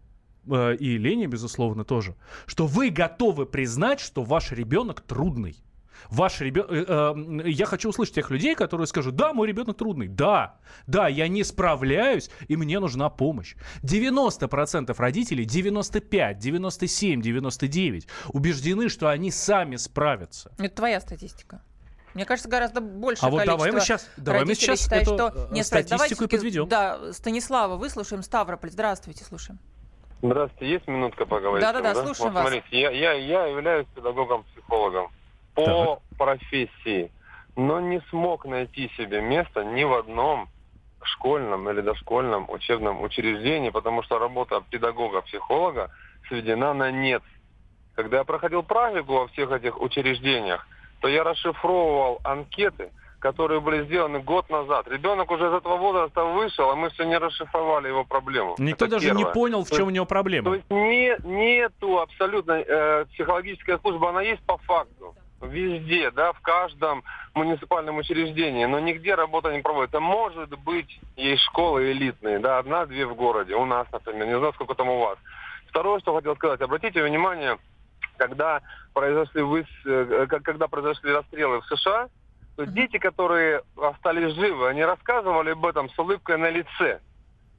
э, 0.45 0.75
и 0.75 0.97
Лене, 0.97 1.27
безусловно, 1.27 1.85
тоже, 1.85 2.15
что 2.45 2.67
вы 2.67 2.89
готовы 2.89 3.45
признать, 3.45 4.01
что 4.01 4.23
ваш 4.23 4.51
ребенок 4.51 5.01
трудный 5.01 5.63
ваш 6.09 6.41
ребенок... 6.41 6.71
Э, 6.71 6.85
э, 6.87 7.49
я 7.49 7.65
хочу 7.65 7.89
услышать 7.89 8.15
тех 8.15 8.29
людей, 8.31 8.55
которые 8.55 8.87
скажут, 8.87 9.15
да, 9.15 9.33
мой 9.33 9.47
ребенок 9.47 9.77
трудный, 9.77 10.07
да, 10.07 10.57
да, 10.87 11.07
я 11.07 11.27
не 11.27 11.43
справляюсь, 11.43 12.29
и 12.47 12.55
мне 12.55 12.79
нужна 12.79 13.09
помощь. 13.09 13.55
90% 13.83 14.93
родителей, 14.97 15.45
95, 15.45 16.37
97, 16.37 17.21
99 17.21 18.07
убеждены, 18.29 18.89
что 18.89 19.09
они 19.09 19.31
сами 19.31 19.75
справятся. 19.75 20.51
Это 20.57 20.75
твоя 20.75 20.99
статистика. 21.01 21.61
Мне 22.13 22.25
кажется, 22.25 22.49
гораздо 22.49 22.79
больше. 22.79 23.25
А 23.25 23.29
вот 23.29 23.43
давай 23.45 23.71
мы 23.71 23.79
сейчас, 23.79 24.09
давай 24.17 24.45
мы 24.45 24.53
сейчас 24.53 24.81
считают, 24.81 25.07
эту 25.07 25.15
что... 25.15 25.47
Нет, 25.51 25.65
статистику 25.65 26.25
и 26.25 26.27
подведем. 26.27 26.67
Да, 26.67 27.11
Станислава, 27.11 27.75
выслушаем 27.75 28.21
Ставрополь. 28.21 28.69
Здравствуйте, 28.69 29.23
слушаем. 29.23 29.59
Здравствуйте, 30.21 30.73
есть 30.73 30.87
минутка 30.87 31.25
поговорить? 31.25 31.61
Да-да-да, 31.61 31.95
слушаем 31.95 32.31
вот, 32.31 32.43
вас. 32.43 32.47
Смотрите, 32.47 32.79
я, 32.79 32.91
я, 32.91 33.13
я 33.13 33.45
являюсь 33.47 33.87
педагогом-психологом 33.93 35.11
по 35.53 36.01
так. 36.09 36.17
профессии, 36.17 37.11
но 37.55 37.79
не 37.79 38.01
смог 38.09 38.45
найти 38.45 38.89
себе 38.97 39.21
место 39.21 39.63
ни 39.63 39.83
в 39.83 39.93
одном 39.93 40.49
школьном 41.03 41.69
или 41.69 41.81
дошкольном 41.81 42.49
учебном 42.49 43.01
учреждении, 43.01 43.69
потому 43.69 44.03
что 44.03 44.19
работа 44.19 44.63
педагога-психолога 44.69 45.91
сведена 46.27 46.73
на 46.73 46.91
нет. 46.91 47.21
Когда 47.95 48.19
я 48.19 48.23
проходил 48.23 48.63
практику 48.63 49.13
во 49.13 49.27
всех 49.27 49.51
этих 49.51 49.79
учреждениях, 49.79 50.67
то 51.01 51.07
я 51.07 51.23
расшифровывал 51.23 52.19
анкеты, 52.23 52.89
которые 53.19 53.61
были 53.61 53.85
сделаны 53.85 54.19
год 54.19 54.49
назад. 54.49 54.87
Ребенок 54.87 55.29
уже 55.31 55.47
из 55.47 55.53
этого 55.53 55.77
возраста 55.77 56.23
вышел, 56.23 56.69
а 56.69 56.75
мы 56.75 56.89
все 56.89 57.03
не 57.03 57.17
расшифровали 57.17 57.89
его 57.89 58.03
проблему. 58.03 58.55
Никто 58.57 58.85
Это 58.85 58.95
даже 58.95 59.07
первое. 59.07 59.25
не 59.25 59.33
понял, 59.33 59.63
в 59.63 59.69
чем 59.69 59.79
то 59.79 59.85
у 59.85 59.89
него 59.91 60.05
проблема. 60.05 60.49
То 60.49 60.55
есть 60.55 60.69
не, 60.69 61.15
нету 61.23 61.99
абсолютно 61.99 62.53
э, 62.53 63.05
психологическая 63.13 63.77
служба, 63.79 64.09
она 64.09 64.21
есть 64.21 64.43
по 64.45 64.57
факту 64.57 65.15
везде, 65.45 66.12
да, 66.12 66.34
в 66.34 66.39
каждом 66.41 67.03
муниципальном 67.34 67.97
учреждении, 67.97 68.65
но 68.65 68.79
нигде 68.79 69.15
работа 69.15 69.51
не 69.51 69.62
проводится. 69.62 69.99
Может 69.99 70.58
быть, 70.60 70.99
есть 71.15 71.43
школы 71.43 71.91
элитные, 71.91 72.39
да, 72.39 72.60
одна-две 72.60 73.06
в 73.06 73.15
городе, 73.15 73.56
у 73.56 73.65
нас, 73.65 73.88
например, 73.91 74.27
не 74.27 74.38
знаю, 74.38 74.53
сколько 74.53 74.75
там 74.75 74.89
у 74.89 74.99
вас. 74.99 75.17
Второе, 75.67 75.99
что 75.99 76.15
хотел 76.15 76.36
сказать, 76.36 76.62
обратите 76.62 77.03
внимание, 77.03 77.58
когда 78.17 78.62
произошли, 78.93 79.41
выс... 79.41 79.67
Э, 79.86 80.27
когда 80.27 80.67
произошли 80.67 81.12
расстрелы 81.12 81.62
в 81.62 81.65
США, 81.65 82.10
то 82.56 82.65
дети, 82.65 82.99
которые 82.99 83.63
остались 83.75 84.36
живы, 84.36 84.67
они 84.67 84.84
рассказывали 84.84 85.51
об 85.51 85.65
этом 85.65 85.89
с 85.89 85.97
улыбкой 85.97 86.38
на 86.38 86.49
лице. 86.49 86.99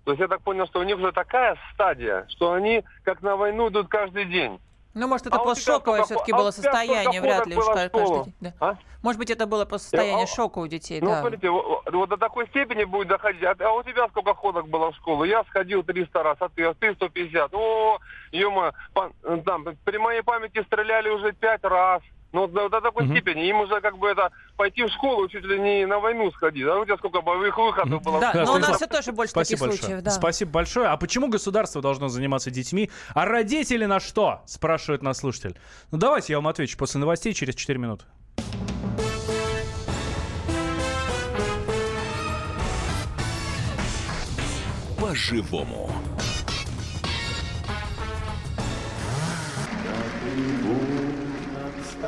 То 0.05 0.13
есть 0.13 0.21
я 0.21 0.29
так 0.29 0.43
понял, 0.43 0.67
что 0.67 0.81
у 0.81 0.85
них 0.85 0.97
уже 0.97 1.13
такая 1.13 1.57
стадия, 1.73 2.27
что 2.29 2.53
они 2.53 2.85
как 3.03 3.23
на 3.23 3.37
войну 3.37 3.69
идут 3.69 3.89
каждый 3.89 4.27
день. 4.27 4.61
Ну, 4.95 5.09
может, 5.09 5.27
это 5.27 5.37
а 5.37 5.45
постшоковое 5.45 6.05
все-таки 6.05 6.33
а 6.33 6.37
было 6.37 6.51
состояние, 6.53 7.21
вряд 7.21 7.47
ли 7.47 7.57
уж 7.57 7.67
каждый. 7.67 8.33
Да. 8.41 8.53
А? 8.61 8.77
Может 9.03 9.19
быть, 9.19 9.31
это 9.31 9.47
было 9.47 9.65
по 9.65 9.79
состоянию 9.79 10.25
а, 10.25 10.27
шока 10.27 10.61
у 10.61 10.67
детей, 10.67 11.01
ну, 11.01 11.09
да. 11.09 11.21
смотрите, 11.21 11.51
вот, 11.51 11.83
вот 11.93 12.09
до 12.09 12.17
такой 12.17 12.47
степени 12.47 12.85
будет 12.85 13.09
доходить. 13.09 13.43
А, 13.43 13.55
а 13.59 13.73
у 13.73 13.83
тебя 13.83 14.09
сколько 14.09 14.35
ходок 14.35 14.69
было 14.69 14.93
в 14.93 14.97
школу? 14.97 15.25
Я 15.25 15.45
сходил 15.45 15.83
300 15.83 16.23
раз, 16.23 16.37
а 16.41 16.49
ты, 16.49 16.65
а 16.65 16.75
ты 16.75 16.95
150. 16.95 17.53
О, 17.53 17.99
ё 18.33 18.73
там, 19.45 19.67
при 19.85 19.99
моей 19.99 20.23
памяти 20.23 20.63
стреляли 20.63 21.11
уже 21.11 21.33
5 21.33 21.65
раз. 21.65 22.03
Ну, 22.35 22.49
до, 22.49 22.69
до 22.69 22.81
такой 22.81 23.05
угу. 23.05 23.13
степени. 23.13 23.47
Им 23.49 23.61
уже 23.61 23.81
как 23.81 23.97
бы 23.97 24.09
это 24.09 24.33
пойти 24.57 24.83
в 24.83 24.89
школу 24.89 25.29
чуть 25.29 25.45
ли 25.45 25.57
не 25.57 25.87
на 25.87 26.01
войну 26.01 26.33
сходить. 26.33 26.67
А 26.67 26.81
у 26.81 26.85
тебя 26.85 26.97
сколько 26.97 27.21
боевых 27.21 27.57
выходов 27.57 28.03
было? 28.03 28.21
Да, 28.21 28.33
но 28.45 28.55
у 28.55 28.59
нас 28.59 28.77
все 28.77 28.89
тоже 28.89 29.13
больше 29.13 29.31
Спасибо 29.31 29.61
таких 29.61 29.61
большое. 29.61 29.79
случаев. 29.79 30.03
Да. 30.03 30.11
Спасибо 30.11 30.51
большое. 30.51 30.89
А 30.89 30.97
почему 30.97 31.29
государство 31.29 31.81
должно 31.81 32.09
заниматься 32.09 32.51
детьми, 32.51 32.91
а 33.15 33.25
родители 33.25 33.85
на 33.85 34.01
что? 34.01 34.43
Спрашивает 34.47 35.03
нас 35.05 35.19
слушатель. 35.19 35.57
Ну, 35.93 35.99
давайте 35.99 36.33
я 36.33 36.39
вам 36.39 36.49
отвечу 36.49 36.77
после 36.77 36.99
новостей 36.99 37.35
через 37.35 37.55
4 37.55 37.79
минуты. 37.79 38.05
По-живому. 45.01 45.89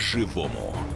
По-живому. 0.00 0.89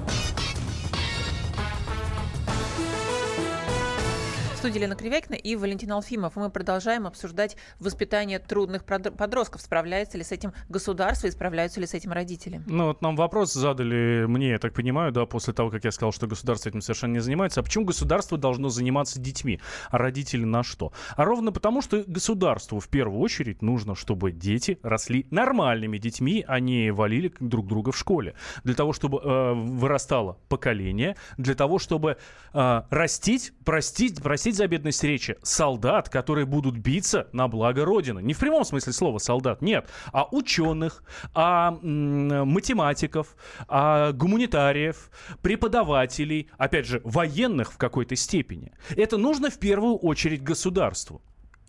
Студии 4.64 4.78
Лена 4.78 4.96
Кривякина 4.96 5.34
и 5.34 5.56
Валентин 5.56 5.92
Алфимов. 5.92 6.36
Мы 6.36 6.48
продолжаем 6.48 7.06
обсуждать 7.06 7.54
воспитание 7.80 8.38
трудных 8.38 8.86
подростков. 8.86 9.60
Справляется 9.60 10.16
ли 10.16 10.24
с 10.24 10.32
этим 10.32 10.54
государство 10.70 11.26
и 11.26 11.30
справляются 11.30 11.80
ли 11.80 11.86
с 11.86 11.92
этим 11.92 12.12
родители? 12.12 12.62
Ну 12.64 12.86
вот 12.86 13.02
нам 13.02 13.14
вопрос 13.14 13.52
задали 13.52 14.24
мне, 14.26 14.52
я 14.52 14.58
так 14.58 14.72
понимаю, 14.72 15.12
да, 15.12 15.26
после 15.26 15.52
того, 15.52 15.68
как 15.68 15.84
я 15.84 15.90
сказал, 15.90 16.12
что 16.12 16.26
государство 16.26 16.70
этим 16.70 16.80
совершенно 16.80 17.12
не 17.12 17.18
занимается. 17.18 17.60
А 17.60 17.62
почему 17.62 17.84
государство 17.84 18.38
должно 18.38 18.70
заниматься 18.70 19.20
детьми, 19.20 19.60
а 19.90 19.98
родители 19.98 20.44
на 20.44 20.62
что? 20.62 20.94
А 21.14 21.26
ровно 21.26 21.52
потому, 21.52 21.82
что 21.82 22.02
государству 22.06 22.80
в 22.80 22.88
первую 22.88 23.20
очередь 23.20 23.60
нужно, 23.60 23.94
чтобы 23.94 24.32
дети 24.32 24.78
росли 24.82 25.26
нормальными 25.30 25.98
детьми, 25.98 26.42
а 26.48 26.58
не 26.58 26.90
валили 26.90 27.34
друг 27.38 27.66
друга 27.66 27.92
в 27.92 27.98
школе. 27.98 28.34
Для 28.62 28.72
того, 28.72 28.94
чтобы 28.94 29.20
э, 29.22 29.52
вырастало 29.52 30.38
поколение, 30.48 31.16
для 31.36 31.54
того, 31.54 31.78
чтобы 31.78 32.16
э, 32.54 32.82
растить, 32.88 33.52
простить, 33.62 34.22
простить 34.22 34.53
говорить 34.54 34.56
за 34.56 34.66
бедность 34.68 35.04
речи 35.04 35.36
солдат, 35.42 36.08
которые 36.08 36.46
будут 36.46 36.76
биться 36.76 37.28
на 37.32 37.48
благо 37.48 37.84
Родины. 37.84 38.20
Не 38.22 38.34
в 38.34 38.38
прямом 38.38 38.64
смысле 38.64 38.92
слова 38.92 39.18
солдат, 39.18 39.62
нет, 39.62 39.88
а 40.12 40.26
ученых, 40.30 41.02
а 41.34 41.70
математиков, 41.70 43.36
а 43.68 44.12
гуманитариев, 44.12 45.10
преподавателей, 45.42 46.48
опять 46.58 46.86
же, 46.86 47.00
военных 47.04 47.72
в 47.72 47.76
какой-то 47.76 48.16
степени. 48.16 48.72
Это 48.96 49.16
нужно 49.18 49.50
в 49.50 49.58
первую 49.58 49.96
очередь 49.96 50.42
государству. 50.42 51.22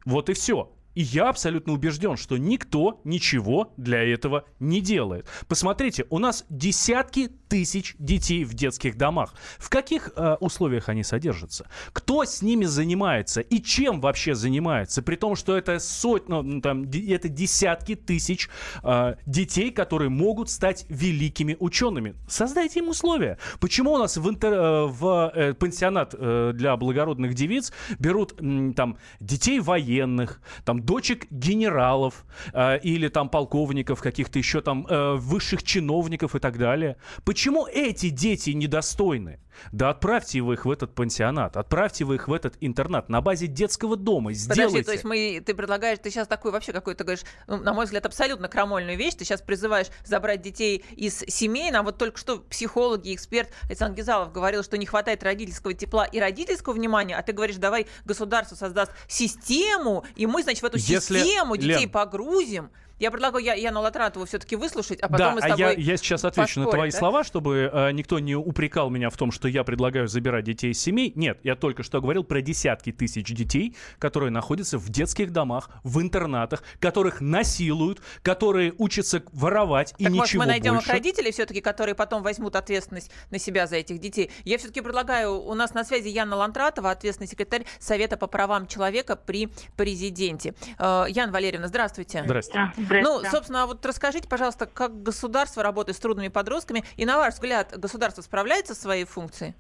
Вот 0.06 0.30
и 0.30 0.34
все. 0.34 0.74
И 0.95 1.01
я 1.01 1.29
абсолютно 1.29 1.73
убежден, 1.73 2.17
что 2.17 2.38
никто 2.38 3.01
ничего 3.03 3.73
для 3.77 4.01
этого 4.01 4.45
не 4.60 4.81
делает. 4.81 5.27
Посмотрите, 5.47 6.05
у 6.10 6.19
нас 6.19 6.45
десятки 6.49 7.29
тысяч 7.49 7.95
детей 7.99 8.45
в 8.45 8.53
детских 8.53 8.97
домах. 8.97 9.34
В 9.60 9.69
каких 9.69 10.12
э, 10.15 10.36
условиях 10.39 10.89
они 10.89 11.03
содержатся? 11.03 11.67
Кто 11.91 12.23
с 12.23 12.41
ними 12.41 12.65
занимается 12.65 13.41
и 13.41 13.62
чем 13.62 13.99
вообще 13.99 14.36
занимается? 14.36 15.01
При 15.01 15.15
том, 15.15 15.36
что 15.36 15.58
это 15.58 15.79
сотни, 15.79 16.31
ну, 16.31 16.62
там, 16.62 16.84
это 16.84 17.27
десятки 17.27 17.95
тысяч 17.95 18.49
э, 18.84 19.15
детей, 19.25 19.71
которые 19.71 20.10
могут 20.10 20.49
стать 20.49 20.86
великими 20.89 21.58
учеными. 21.60 22.15
Создайте 22.27 22.79
им 22.79 22.89
условия. 22.89 23.38
Почему 23.60 23.93
у 23.93 23.97
нас 23.97 24.15
в, 24.17 24.29
интер, 24.29 24.53
э, 24.53 24.86
в 24.86 25.31
э, 25.36 25.53
пансионат 25.53 26.15
э, 26.17 26.51
для 26.53 26.77
благородных 26.77 27.34
девиц 27.34 27.73
берут 27.99 28.34
э, 28.39 28.71
там 28.75 28.97
детей 29.19 29.60
военных, 29.60 30.41
там 30.63 30.85
дочек 30.86 31.28
генералов 31.32 32.26
э, 32.54 32.80
или 32.80 33.08
там 33.08 33.30
полковников, 33.30 34.02
каких-то 34.02 34.39
еще 34.39 34.62
там 34.62 34.86
э, 34.88 35.15
высших 35.15 35.63
чиновников 35.63 36.36
и 36.36 36.39
так 36.39 36.58
далее. 36.58 36.98
Почему 37.24 37.67
эти 37.67 38.10
дети 38.10 38.52
недостойны? 38.52 39.39
Да 39.72 39.89
отправьте 39.89 40.41
вы 40.41 40.54
их 40.54 40.65
в 40.65 40.72
этот 40.72 40.94
пансионат, 40.94 41.58
отправьте 41.58 42.06
вы 42.06 42.15
их 42.15 42.28
в 42.28 42.34
этот 42.34 42.56
интернат 42.62 43.10
на 43.10 43.22
базе 43.22 43.48
детского 43.48 43.96
дома. 43.96 44.34
Сделайте. 44.34 44.63
Подожди, 44.63 44.84
то 44.84 44.91
есть 44.91 45.04
мы, 45.04 45.44
ты 45.46 45.54
предлагаешь, 45.54 46.00
ты 46.00 46.10
сейчас 46.10 46.28
такой 46.28 46.52
вообще 46.52 46.74
какой-то 46.74 47.04
говоришь, 47.04 47.26
ну, 47.48 47.58
на 47.58 47.74
мой 47.74 47.86
взгляд, 47.86 48.06
абсолютно 48.06 48.48
крамольную 48.48 48.98
вещь. 48.98 49.15
Ты 49.15 49.26
сейчас 49.26 49.41
призываешь 49.41 49.88
забрать 50.04 50.41
детей 50.41 50.84
из 50.96 51.20
семей. 51.20 51.72
Нам 51.72 51.86
вот 51.86 51.98
только 51.98 52.18
что 52.18 52.38
психологи, 52.38 53.13
эксперт 53.13 53.50
Александр 53.70 53.98
Гизалов 53.98 54.32
говорил, 54.32 54.63
что 54.63 54.78
не 54.78 54.86
хватает 54.86 55.24
родительского 55.24 55.74
тепла 55.74 56.06
и 56.06 56.20
родительского 56.20 56.74
внимания, 56.74 57.15
а 57.15 57.24
ты 57.24 57.34
говоришь, 57.34 57.58
давай 57.58 57.88
государство 58.06 58.56
создаст 58.56 58.91
систему, 59.08 60.06
и 60.15 60.26
мы, 60.26 60.44
значит, 60.44 60.62
в 60.62 60.65
эту 60.65 60.78
Если... 60.78 61.20
систему 61.20 61.58
детей 61.58 61.82
Лен... 61.82 61.89
погрузим. 61.89 62.70
Я 62.97 63.12
предлагаю 63.12 63.43
я, 63.43 63.53
Яну 63.55 63.81
Латратову 63.81 64.25
все-таки 64.25 64.55
выслушать, 64.55 65.01
а 65.01 65.10
потом 65.10 65.17
да, 65.17 65.31
мы 65.31 65.41
с 65.41 65.43
тобой 65.43 65.65
а 65.65 65.71
я, 65.71 65.77
я 65.77 65.97
сейчас 65.97 66.23
отвечу 66.23 66.62
на 66.62 66.71
твои 66.71 66.91
да? 66.91 66.97
слова, 66.97 67.23
чтобы 67.25 67.69
э, 67.71 67.91
никто 67.91 68.19
не 68.19 68.36
упрекал 68.36 68.89
меня 68.89 69.10
в 69.10 69.17
том, 69.17 69.31
что 69.34 69.49
я 69.49 69.65
предлагаю 69.65 70.08
забирать 70.08 70.45
детей 70.45 70.71
из 70.71 70.81
семей. 70.81 71.12
Нет, 71.15 71.39
я 71.43 71.55
только 71.55 71.84
что 71.84 71.99
говорил 71.99 72.23
про 72.23 72.41
десятки 72.41 72.93
тысяч 72.93 73.27
детей, 73.34 73.75
которые 73.99 74.31
находятся 74.31 74.77
в 74.77 74.88
детских 74.89 75.31
домах, 75.31 75.69
в 75.84 76.01
интернатах, 76.01 76.63
которых 76.79 77.19
насилуют, 77.19 78.01
которые 78.21 78.73
учатся 78.77 79.23
воровать 79.34 79.93
и 79.97 80.05
так, 80.05 80.13
ничего 80.13 80.21
может, 80.21 80.36
мы 80.36 80.45
найдем 80.45 80.73
больше. 80.75 80.88
их 80.88 80.93
родителей 80.93 81.31
все-таки, 81.31 81.60
которые 81.60 81.95
потом 81.95 82.23
возьмут 82.23 82.55
ответственность 82.55 83.12
на 83.29 83.39
себя 83.39 83.67
за 83.67 83.75
этих 83.75 83.99
детей. 83.99 84.31
Я 84.45 84.58
все-таки 84.58 84.79
предлагаю, 84.79 85.34
у 85.34 85.53
нас 85.53 85.73
на 85.73 85.84
связи 85.84 86.08
Яна 86.08 86.38
Лантратова, 86.38 86.91
ответственный 86.91 87.27
секретарь 87.27 87.65
Совета 87.79 88.15
по 88.15 88.27
правам 88.27 88.67
человека 88.67 89.17
при 89.17 89.49
президенте. 89.75 90.53
Э, 90.79 91.05
Яна 91.10 91.34
Валерьевна, 91.34 91.67
здравствуйте. 91.67 92.23
Здравствуйте. 92.23 92.85
Ну, 93.04 93.24
собственно, 93.30 93.65
вот 93.67 93.86
расскажите, 93.86 94.28
пожалуйста, 94.28 94.65
как 94.65 95.04
государство 95.04 95.63
работает 95.63 95.98
с 95.98 96.00
трудными 96.00 96.28
подростками, 96.30 96.84
и 96.98 97.06
на 97.06 97.17
ваш 97.17 97.36
взгляд, 97.36 97.78
государство 97.78 98.21
справляется 98.21 98.76
со 98.76 98.82
своей 98.82 99.06
функцией? 99.06 99.56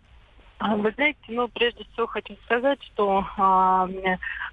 А, 0.57 0.75
вы 0.77 0.91
знаете, 0.91 1.19
ну, 1.27 1.49
прежде 1.49 1.83
всего 1.83 2.07
хочу 2.07 2.35
сказать, 2.45 2.81
что 2.83 3.25
а, 3.37 3.89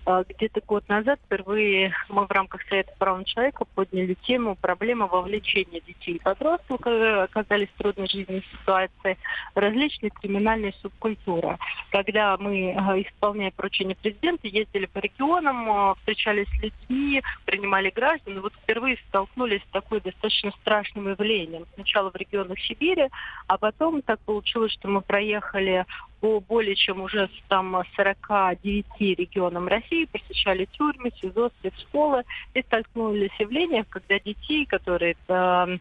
а, 0.05 0.25
где-то 0.25 0.61
год 0.67 0.89
назад 0.89 1.21
впервые 1.25 1.95
мы 2.09 2.27
в 2.27 2.31
рамках 2.31 2.63
Совета 2.69 2.93
прав 2.99 3.25
человека 3.25 3.65
подняли 3.77 4.15
тему 4.15 4.57
проблемы 4.57 5.07
вовлечения 5.07 5.81
детей 5.81 6.17
и 6.17 6.19
подростков, 6.19 6.81
которые 6.81 7.23
оказались 7.23 7.69
в 7.69 7.79
трудной 7.79 8.09
жизненной 8.09 8.45
ситуации, 8.51 9.17
различные 9.55 10.11
криминальные 10.11 10.73
субкультуры. 10.83 11.57
Когда 11.91 12.37
мы, 12.37 12.75
а, 12.77 13.01
исполняя 13.01 13.53
поручения 13.53 13.95
президента, 13.95 14.49
ездили 14.49 14.87
по 14.87 14.99
регионам, 14.99 15.95
встречались 15.99 16.49
с 16.49 16.63
людьми, 16.63 17.23
принимали 17.45 17.91
граждан, 17.91 18.41
вот 18.41 18.53
впервые 18.55 18.99
столкнулись 19.09 19.63
с 19.63 19.73
такой 19.73 20.01
достаточно 20.01 20.51
страшным 20.63 21.09
явлением. 21.09 21.65
Сначала 21.75 22.11
в 22.11 22.17
регионах 22.17 22.59
Сибири, 22.59 23.09
а 23.47 23.57
потом 23.57 24.03
так 24.03 24.19
получилось, 24.21 24.73
что 24.73 24.89
мы 24.89 25.01
проехали 25.01 25.87
по 26.23 26.39
более 26.39 26.77
чем 26.77 27.01
уже 27.01 27.29
там 27.49 27.83
49 27.97 28.87
регионам 29.01 29.67
России, 29.67 30.05
посещали 30.05 30.67
тюрьмы, 30.67 31.11
СИЗО, 31.21 31.51
спецшколы. 31.59 32.23
И 32.55 32.63
столкнулись 32.63 33.33
с 33.37 33.41
явлением, 33.41 33.85
когда 33.91 34.21
детей, 34.21 34.65
которые 34.65 35.17
э, 35.27 35.79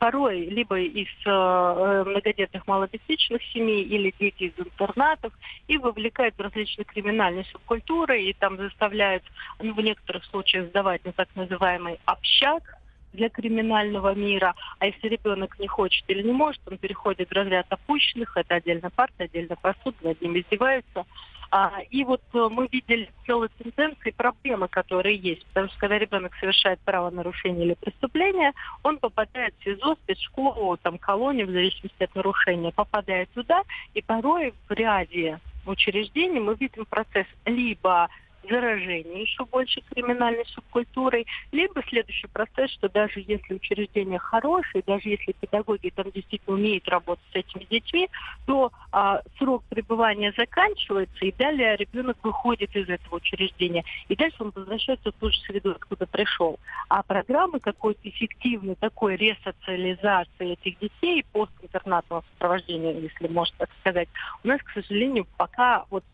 порой 0.00 0.46
либо 0.46 0.80
из 0.80 1.06
э, 1.24 2.04
многодетных 2.04 2.66
малообеспеченных 2.66 3.40
семей 3.52 3.84
или 3.84 4.12
дети 4.18 4.44
из 4.44 4.58
интернатов, 4.58 5.32
и 5.68 5.78
вовлекают 5.78 6.36
в 6.36 6.40
различные 6.40 6.84
криминальные 6.84 7.44
субкультуры, 7.44 8.20
и 8.22 8.32
там 8.32 8.56
заставляют 8.56 9.22
ну, 9.60 9.72
в 9.72 9.80
некоторых 9.80 10.24
случаях 10.24 10.68
сдавать 10.70 11.04
на 11.04 11.12
так 11.12 11.28
называемый 11.36 12.00
общак, 12.06 12.76
для 13.16 13.28
криминального 13.28 14.14
мира. 14.14 14.54
А 14.78 14.86
если 14.86 15.08
ребенок 15.08 15.58
не 15.58 15.66
хочет 15.66 16.04
или 16.08 16.22
не 16.22 16.32
может, 16.32 16.60
он 16.66 16.78
переходит 16.78 17.28
в 17.28 17.32
разряд 17.32 17.66
опущенных. 17.70 18.36
Это 18.36 18.56
отдельно 18.56 18.90
парты, 18.90 19.24
отдельно 19.24 19.56
посуд, 19.56 19.96
над 20.02 20.20
ним 20.20 20.38
издеваются. 20.38 21.04
А, 21.50 21.80
и 21.90 22.04
вот 22.04 22.22
э, 22.34 22.48
мы 22.50 22.68
видели 22.70 23.08
целые 23.24 23.50
тенденции, 23.58 24.10
проблемы, 24.10 24.68
которые 24.68 25.16
есть. 25.16 25.46
Потому 25.46 25.68
что 25.68 25.78
когда 25.78 25.98
ребенок 25.98 26.34
совершает 26.40 26.80
правонарушение 26.80 27.66
или 27.66 27.74
преступление, 27.74 28.52
он 28.82 28.98
попадает 28.98 29.54
в 29.58 29.64
СИЗО, 29.64 29.96
спецшколу, 30.02 30.76
там, 30.76 30.98
колонию, 30.98 31.46
в 31.46 31.50
зависимости 31.50 32.02
от 32.02 32.14
нарушения, 32.14 32.72
попадает 32.72 33.30
туда, 33.30 33.62
и 33.94 34.02
порой 34.02 34.54
в 34.68 34.72
ряде 34.72 35.40
учреждений 35.64 36.40
мы 36.40 36.54
видим 36.54 36.84
процесс 36.84 37.26
либо 37.44 38.08
заражение 38.48 39.22
еще 39.22 39.44
больше 39.44 39.80
криминальной 39.90 40.44
субкультурой, 40.46 41.26
либо 41.52 41.82
следующий 41.88 42.26
процесс, 42.28 42.70
что 42.72 42.88
даже 42.88 43.20
если 43.26 43.54
учреждение 43.54 44.18
хорошее, 44.18 44.82
даже 44.86 45.08
если 45.08 45.32
педагоги 45.32 45.90
там 45.94 46.10
действительно 46.10 46.56
умеют 46.56 46.88
работать 46.88 47.24
с 47.32 47.36
этими 47.36 47.64
детьми, 47.64 48.08
то 48.46 48.72
а, 48.92 49.22
срок 49.38 49.64
пребывания 49.68 50.32
заканчивается, 50.36 51.24
и 51.24 51.32
далее 51.32 51.76
ребенок 51.76 52.16
выходит 52.22 52.74
из 52.76 52.88
этого 52.88 53.16
учреждения. 53.16 53.84
И 54.08 54.16
дальше 54.16 54.36
он 54.40 54.52
возвращается 54.54 55.10
в 55.10 55.14
ту 55.14 55.30
же 55.30 55.38
среду, 55.40 55.72
откуда 55.72 56.06
пришел. 56.06 56.58
А 56.88 57.02
программы 57.02 57.60
какой-то 57.60 58.08
эффективной 58.08 58.74
такой 58.76 59.16
ресоциализации 59.16 60.52
этих 60.52 60.78
детей, 60.78 61.24
постинтернатного 61.32 62.24
сопровождения, 62.32 62.92
если 62.92 63.28
можно 63.28 63.54
так 63.58 63.70
сказать, 63.80 64.08
у 64.44 64.48
нас, 64.48 64.60
к 64.62 64.70
сожалению, 64.72 65.26
пока 65.36 65.84
вот 65.90 66.04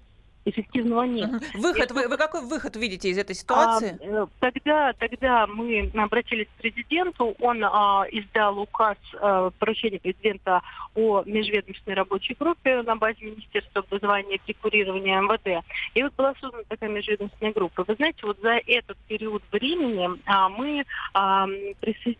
эффективного 0.44 1.04
нет. 1.04 1.30
Выход, 1.54 1.90
вы, 1.92 2.08
вы 2.08 2.16
какой 2.16 2.44
выход 2.44 2.76
видите 2.76 3.08
из 3.08 3.18
этой 3.18 3.34
ситуации? 3.34 3.98
А, 4.02 4.26
тогда, 4.40 4.92
тогда 4.94 5.46
мы 5.46 5.90
обратились 5.94 6.46
к 6.46 6.60
президенту, 6.60 7.34
он 7.40 7.62
а, 7.64 8.04
издал 8.10 8.58
указ, 8.58 8.96
а, 9.20 9.50
поручение 9.58 10.00
президента 10.00 10.62
о 10.94 11.22
межведомственной 11.24 11.96
рабочей 11.96 12.36
группе 12.38 12.82
на 12.82 12.96
базе 12.96 13.24
Министерства 13.24 13.82
образования 13.82 14.38
и 14.46 14.52
курирования 14.52 15.20
МВД. 15.20 15.64
И 15.94 16.02
вот 16.02 16.14
была 16.14 16.34
создана 16.40 16.64
такая 16.68 16.90
межведомственная 16.90 17.52
группа. 17.52 17.84
Вы 17.86 17.94
знаете, 17.94 18.18
вот 18.22 18.38
за 18.40 18.60
этот 18.66 18.96
период 19.08 19.42
времени 19.52 20.08
а, 20.26 20.48
мы 20.48 20.84
а, 21.14 21.46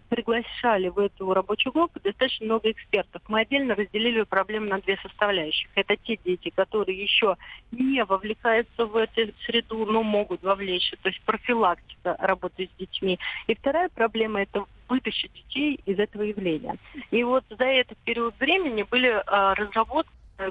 приглашали 0.08 0.88
в 0.88 0.98
эту 0.98 1.32
рабочую 1.32 1.72
группу 1.72 2.00
достаточно 2.00 2.46
много 2.46 2.70
экспертов. 2.70 3.22
Мы 3.28 3.40
отдельно 3.40 3.74
разделили 3.74 4.22
проблему 4.22 4.66
на 4.66 4.80
две 4.80 4.96
составляющих. 5.02 5.68
Это 5.74 5.96
те 5.96 6.18
дети, 6.24 6.50
которые 6.54 7.02
еще 7.02 7.36
не 7.70 8.04
вовлекаются 8.12 8.86
в 8.86 8.96
эту 8.96 9.32
среду, 9.46 9.86
но 9.86 10.02
могут 10.02 10.42
вовлечь. 10.42 10.92
То 11.02 11.08
есть 11.08 11.20
профилактика 11.22 12.16
работы 12.18 12.68
с 12.72 12.78
детьми. 12.78 13.18
И 13.46 13.54
вторая 13.54 13.88
проблема– 13.88 14.42
это 14.42 14.64
вытащить 14.88 15.32
детей 15.32 15.80
из 15.86 15.98
этого 15.98 16.22
явления. 16.22 16.76
И 17.10 17.24
вот 17.24 17.44
за 17.48 17.64
этот 17.64 17.96
период 17.98 18.34
времени 18.38 18.82
были 18.82 19.22
а, 19.26 19.54
разработаны 19.54 20.21
Э, 20.42 20.50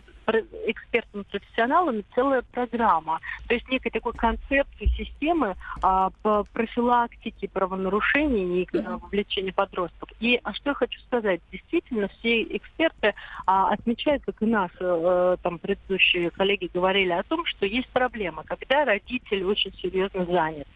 экспертами, 0.67 1.23
профессионалами 1.23 2.03
целая 2.15 2.43
программа. 2.43 3.19
То 3.47 3.55
есть 3.55 3.67
некой 3.69 3.91
такой 3.91 4.13
концепции 4.13 4.85
системы 4.97 5.55
а, 5.81 6.11
по 6.21 6.43
профилактике 6.53 7.49
правонарушений 7.49 8.63
и 8.63 8.77
а, 8.77 8.97
вовлечения 8.97 9.51
подростков. 9.51 10.09
И 10.19 10.39
а 10.43 10.53
что 10.53 10.69
я 10.69 10.73
хочу 10.75 10.99
сказать, 11.01 11.41
действительно 11.51 12.07
все 12.19 12.43
эксперты 12.43 13.13
а, 13.45 13.71
отмечают, 13.71 14.23
как 14.23 14.41
и 14.41 14.45
наши 14.45 14.75
а, 14.81 15.37
там 15.41 15.59
предыдущие 15.59 16.29
коллеги 16.29 16.69
говорили 16.73 17.11
о 17.11 17.23
том, 17.23 17.45
что 17.45 17.65
есть 17.65 17.89
проблема, 17.89 18.43
когда 18.43 18.85
родитель 18.85 19.43
очень 19.43 19.73
серьезно 19.73 20.25
занят. 20.25 20.67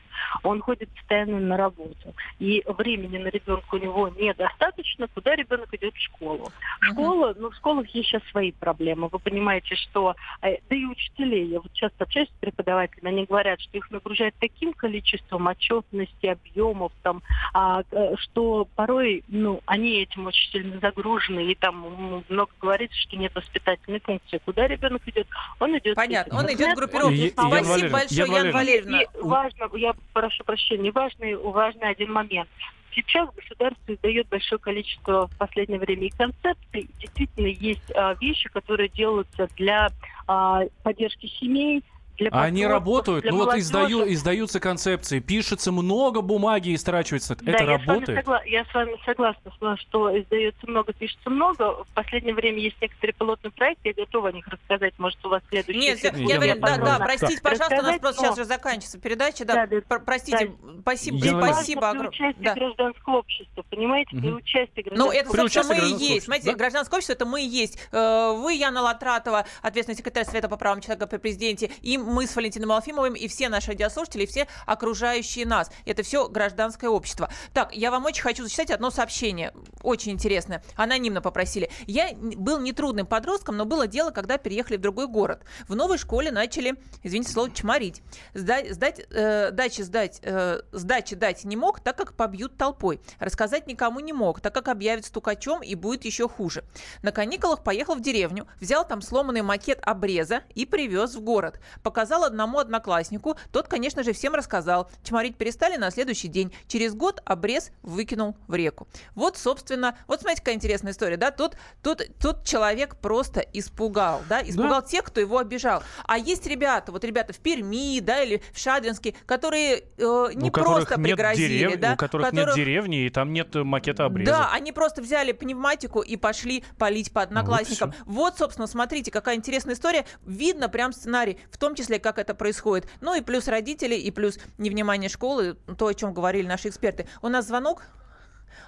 Он 0.44 0.62
ходит 0.62 0.90
постоянно 0.90 1.40
на 1.40 1.58
работу. 1.58 2.14
И 2.40 2.64
времени 2.68 3.18
на 3.18 3.30
ребенка 3.30 3.76
у 3.76 3.78
него 3.78 4.10
недостаточно, 4.10 5.08
куда 5.08 5.36
ребенок 5.36 5.74
идет 5.74 5.94
в 5.94 6.02
школу. 6.02 6.52
Школа, 6.82 7.36
ну, 7.38 7.50
в 7.50 7.56
школах 7.56 7.88
есть 7.90 8.10
сейчас 8.10 8.24
свои 8.32 8.52
проблемы. 8.52 9.10
Вы 9.12 9.20
понимаете, 9.20 9.76
что... 9.76 10.16
Э, 10.42 10.58
да 10.70 10.76
и 10.76 10.86
учителей, 10.86 11.48
я 11.48 11.60
вот 11.60 11.72
часто 11.74 12.04
общаюсь 12.04 12.30
с 12.30 12.40
преподавателями, 12.40 13.10
они 13.10 13.26
говорят, 13.26 13.60
что 13.62 13.78
их 13.78 13.90
нагружают 13.92 14.36
таким 14.40 14.74
количеством 14.74 15.48
отчетности, 15.48 16.28
объемов, 16.28 16.92
там, 17.04 17.22
а, 17.54 17.84
э, 17.92 18.16
что 18.18 18.68
порой, 18.76 19.24
ну, 19.28 19.62
они 19.66 20.02
этим 20.02 20.28
очень 20.28 20.52
сильно 20.52 20.80
загружены, 20.80 21.52
и 21.52 21.56
там 21.56 22.24
много 22.30 22.52
говорится, 22.60 22.98
что 22.98 23.18
нет 23.18 23.34
воспитательной 23.36 24.00
функции. 24.00 24.40
Куда 24.44 24.68
ребенок 24.68 25.02
идет? 25.08 25.28
Он 25.60 25.78
идет... 25.78 25.96
Понятно, 25.96 26.40
он 26.40 26.46
идет 26.54 26.74
в 26.74 26.76
группировку. 26.76 27.16
Спасибо 27.32 27.90
большое, 27.90 28.32
Ян 28.32 28.52
Валерьевна. 28.52 29.02
И 29.02 29.08
важно, 29.22 29.70
я 29.74 29.94
прошу 30.16 30.46
прощения, 30.46 30.92
важный, 30.92 31.36
важный 31.36 31.90
один 31.90 32.12
момент. 32.14 32.50
Сейчас 32.94 33.30
государство 33.36 33.94
издает 33.94 34.30
большое 34.30 34.58
количество 34.58 35.28
в 35.28 35.38
последнее 35.38 35.78
время 35.78 36.08
и 36.08 36.10
концепций. 36.10 36.90
Действительно, 37.02 37.48
есть 37.48 37.92
а, 37.94 38.16
вещи, 38.22 38.50
которые 38.50 38.88
делаются 38.88 39.50
для 39.58 39.90
а, 40.28 40.62
поддержки 40.84 41.28
семей, 41.28 41.84
для 42.18 42.30
а 42.32 42.44
они 42.44 42.66
работают? 42.66 43.24
Для 43.24 43.32
ну 43.32 43.40
молодежи. 43.40 43.58
вот 43.58 43.62
издаю, 43.62 44.14
издаются 44.14 44.60
концепции, 44.60 45.20
пишется 45.20 45.72
много 45.72 46.22
бумаги 46.22 46.70
и 46.70 46.78
страчивается. 46.78 47.36
Да, 47.36 47.52
Это 47.52 47.64
я 47.64 47.78
работает? 47.78 48.26
С 48.26 48.28
согла- 48.28 48.46
я 48.46 48.66
с 48.66 48.74
вами 48.74 48.96
согласна, 49.06 49.78
что 49.78 50.20
издается 50.20 50.68
много, 50.68 50.94
пишется 50.94 51.30
много. 51.30 51.84
В 51.84 51.88
последнее 51.94 52.34
время 52.34 52.60
есть 52.60 52.82
некоторые 52.82 53.14
пилотные 53.14 53.52
проекты, 53.52 53.90
я 53.90 53.94
готова 53.94 54.30
о 54.30 54.32
них 54.32 54.48
рассказать, 54.48 54.94
может, 54.98 55.24
у 55.26 55.30
вас 55.30 55.42
следующий 55.50 55.80
Нет, 55.80 56.04
я, 56.04 56.12
я 56.12 56.36
говорю, 56.38 56.60
да, 56.60 56.78
да, 56.78 57.00
простите, 57.00 57.40
да. 57.42 57.50
пожалуйста, 57.50 57.80
у 57.80 57.84
нас 57.84 58.00
просто 58.00 58.22
но... 58.22 58.28
сейчас 58.28 58.38
уже 58.38 58.46
заканчивается 58.46 59.00
передача. 59.00 59.46
Да, 59.46 59.66
да, 59.66 59.82
да 59.88 60.00
простите, 60.00 60.48
да. 60.48 60.82
спасибо, 60.82 61.18
я 61.18 61.32
спасибо 61.32 61.90
огромное. 61.90 62.10
участие 62.10 62.44
да. 62.44 62.54
гражданского 62.54 63.18
общества, 63.18 63.64
понимаете, 63.70 64.16
угу. 64.16 64.22
при 64.22 64.32
участии 64.32 64.82
гражданского 64.82 65.12
Ну, 65.12 65.12
это, 65.12 65.50
собственно, 65.50 65.82
мы 65.82 65.90
и 65.90 66.14
есть. 66.14 66.26
Смотрите, 66.26 66.52
да? 66.52 66.58
гражданское 66.58 66.96
общество, 66.96 67.14
это 67.14 67.26
мы 67.26 67.42
и 67.42 67.48
есть. 67.48 67.90
Э, 67.92 68.34
вы, 68.36 68.54
Яна 68.54 68.82
Латратова, 68.82 69.46
ответственный 69.62 69.98
секретарь 69.98 70.26
Совета 70.26 70.50
по 70.50 70.58
правам 70.58 70.82
человека 70.82 71.08
при 71.08 71.18
президенте, 71.18 71.72
и 71.82 71.98
мы 72.06 72.28
с 72.28 72.36
Валентином 72.36 72.72
Алфимовым, 72.72 73.14
и 73.14 73.28
все 73.28 73.50
наши 73.50 73.72
радиослушатели, 73.72 74.24
и 74.24 74.26
все 74.26 74.48
окружающие 74.66 75.46
нас. 75.46 75.72
Это 75.86 76.04
все 76.04 76.30
гражданское 76.30 76.88
общество. 76.88 77.30
Так, 77.54 77.76
я 77.76 77.92
вам 77.92 78.06
очень 78.06 78.24
хочу 78.24 78.44
зачитать 78.44 78.72
одно 78.72 78.92
сообщение, 78.92 79.54
очень 79.82 80.12
интересное. 80.12 80.64
Анонимно 80.76 81.22
попросили. 81.22 81.70
Я 81.88 82.14
был 82.14 82.60
нетрудным 82.60 83.06
подростком, 83.06 83.58
но 83.58 83.66
было 83.66 83.88
дело, 83.88 84.12
когда 84.12 84.38
переехали 84.38 84.78
в 84.78 84.82
другой 84.82 85.08
город. 85.08 85.44
В 85.68 85.76
новой 85.76 85.98
школе 85.98 86.32
начали, 86.32 86.76
извините 87.04 87.32
слово, 87.32 87.52
чморить. 87.52 88.02
Сдать, 88.34 88.74
сдать, 88.74 89.02
э, 89.10 89.52
дачи 89.52 89.82
сдать, 89.82 90.20
э, 90.24 90.62
сдачи 90.72 91.16
дать 91.16 91.44
не 91.44 91.56
мог, 91.56 91.80
так 91.80 91.98
как 91.98 92.14
побьют 92.14 92.58
толпой. 92.58 93.02
Рассказать 93.20 93.68
никому 93.68 94.00
не 94.00 94.14
мог, 94.14 94.42
так 94.42 94.54
как 94.54 94.68
объявят 94.68 95.06
стукачом 95.06 95.64
и 95.64 95.76
будет 95.76 96.06
еще 96.06 96.28
хуже. 96.30 96.64
На 97.02 97.12
каникулах 97.12 97.64
поехал 97.64 97.96
в 97.96 98.02
деревню, 98.02 98.48
взял 98.60 98.88
там 98.88 99.02
сломанный 99.02 99.42
макет 99.42 99.80
обреза 99.82 100.44
и 100.54 100.66
привез 100.66 101.16
в 101.16 101.22
город. 101.22 101.60
Показал 101.96 102.26
одному 102.26 102.60
однокласснику, 102.60 103.38
тот, 103.54 103.70
конечно 103.70 104.04
же, 104.04 104.12
всем 104.12 104.36
рассказал. 104.36 104.92
Чморить 105.02 105.38
перестали 105.38 105.78
на 105.78 105.92
следующий 105.92 106.28
день. 106.28 106.52
Через 106.68 106.94
год 106.94 107.22
обрез 107.24 107.72
выкинул 107.84 108.36
в 108.48 108.56
реку. 108.56 108.90
Вот, 109.14 109.38
собственно, 109.38 109.98
вот 110.06 110.20
смотрите, 110.20 110.42
какая 110.42 110.56
интересная 110.56 110.92
история, 110.92 111.16
да? 111.16 111.32
Тут, 111.32 111.56
тут, 111.82 112.02
тут 112.20 112.44
человек 112.44 112.98
просто 112.98 113.40
испугал, 113.40 114.24
да? 114.28 114.42
Испугал 114.42 114.82
да. 114.82 114.88
тех, 114.88 115.06
кто 115.06 115.22
его 115.22 115.38
обижал. 115.38 115.84
А 116.04 116.18
есть 116.18 116.46
ребята, 116.48 116.92
вот 116.92 117.06
ребята 117.06 117.32
в 117.32 117.38
Перми, 117.38 118.02
да, 118.02 118.22
или 118.24 118.42
в 118.52 118.60
Шадринске, 118.60 119.16
которые 119.26 119.86
э, 119.98 120.30
не 120.34 120.52
просто 120.52 121.00
пригрозили, 121.00 121.60
дерев... 121.60 121.80
да? 121.80 121.94
У 121.94 121.96
которых, 121.96 122.30
которых 122.30 122.48
нет 122.48 122.56
деревни, 122.58 123.06
и 123.06 123.10
там 123.10 123.32
нет 123.32 123.56
макета 123.56 124.04
обреза. 124.04 124.32
Да, 124.32 124.50
они 124.52 124.74
просто 124.74 125.02
взяли 125.02 125.32
пневматику 125.32 126.02
и 126.02 126.18
пошли 126.18 126.66
полить 126.78 127.14
по 127.14 127.22
одноклассникам. 127.22 127.94
Вот, 128.06 128.34
вот 128.34 128.38
собственно, 128.38 128.68
смотрите, 128.68 129.12
какая 129.12 129.38
интересная 129.38 129.76
история. 129.76 130.06
Видно 130.26 130.68
прям 130.68 130.92
сценарий, 130.92 131.40
в 131.52 131.58
том 131.58 131.74
числе, 131.74 131.85
как 132.00 132.20
это 132.20 132.36
происходит. 132.36 132.88
Ну 133.02 133.16
и 133.16 133.22
плюс 133.22 133.48
родители, 133.48 133.96
и 133.96 134.12
плюс 134.12 134.40
невнимание 134.58 135.10
школы, 135.10 135.56
то, 135.78 135.88
о 135.88 135.94
чем 135.94 136.14
говорили 136.14 136.48
наши 136.48 136.70
эксперты. 136.70 137.08
У 137.22 137.28
нас 137.28 137.48
звонок. 137.48 137.84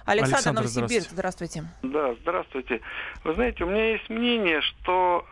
Александр, 0.04 0.36
Александр 0.36 0.60
Новосибирск, 0.60 1.10
здравствуйте. 1.10 1.64
Да, 1.82 2.14
здравствуйте. 2.22 2.80
Вы 3.24 3.34
знаете, 3.34 3.64
у 3.64 3.66
меня 3.66 3.92
есть 3.92 4.08
мнение, 4.08 4.62
что, 4.62 5.26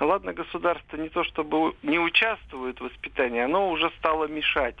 ладно, 0.00 0.32
государство 0.32 0.96
не 0.96 1.08
то 1.08 1.24
чтобы 1.24 1.74
не 1.82 1.98
участвует 1.98 2.78
в 2.78 2.84
воспитании, 2.84 3.42
оно 3.42 3.70
уже 3.70 3.90
стало 3.98 4.26
мешать. 4.28 4.76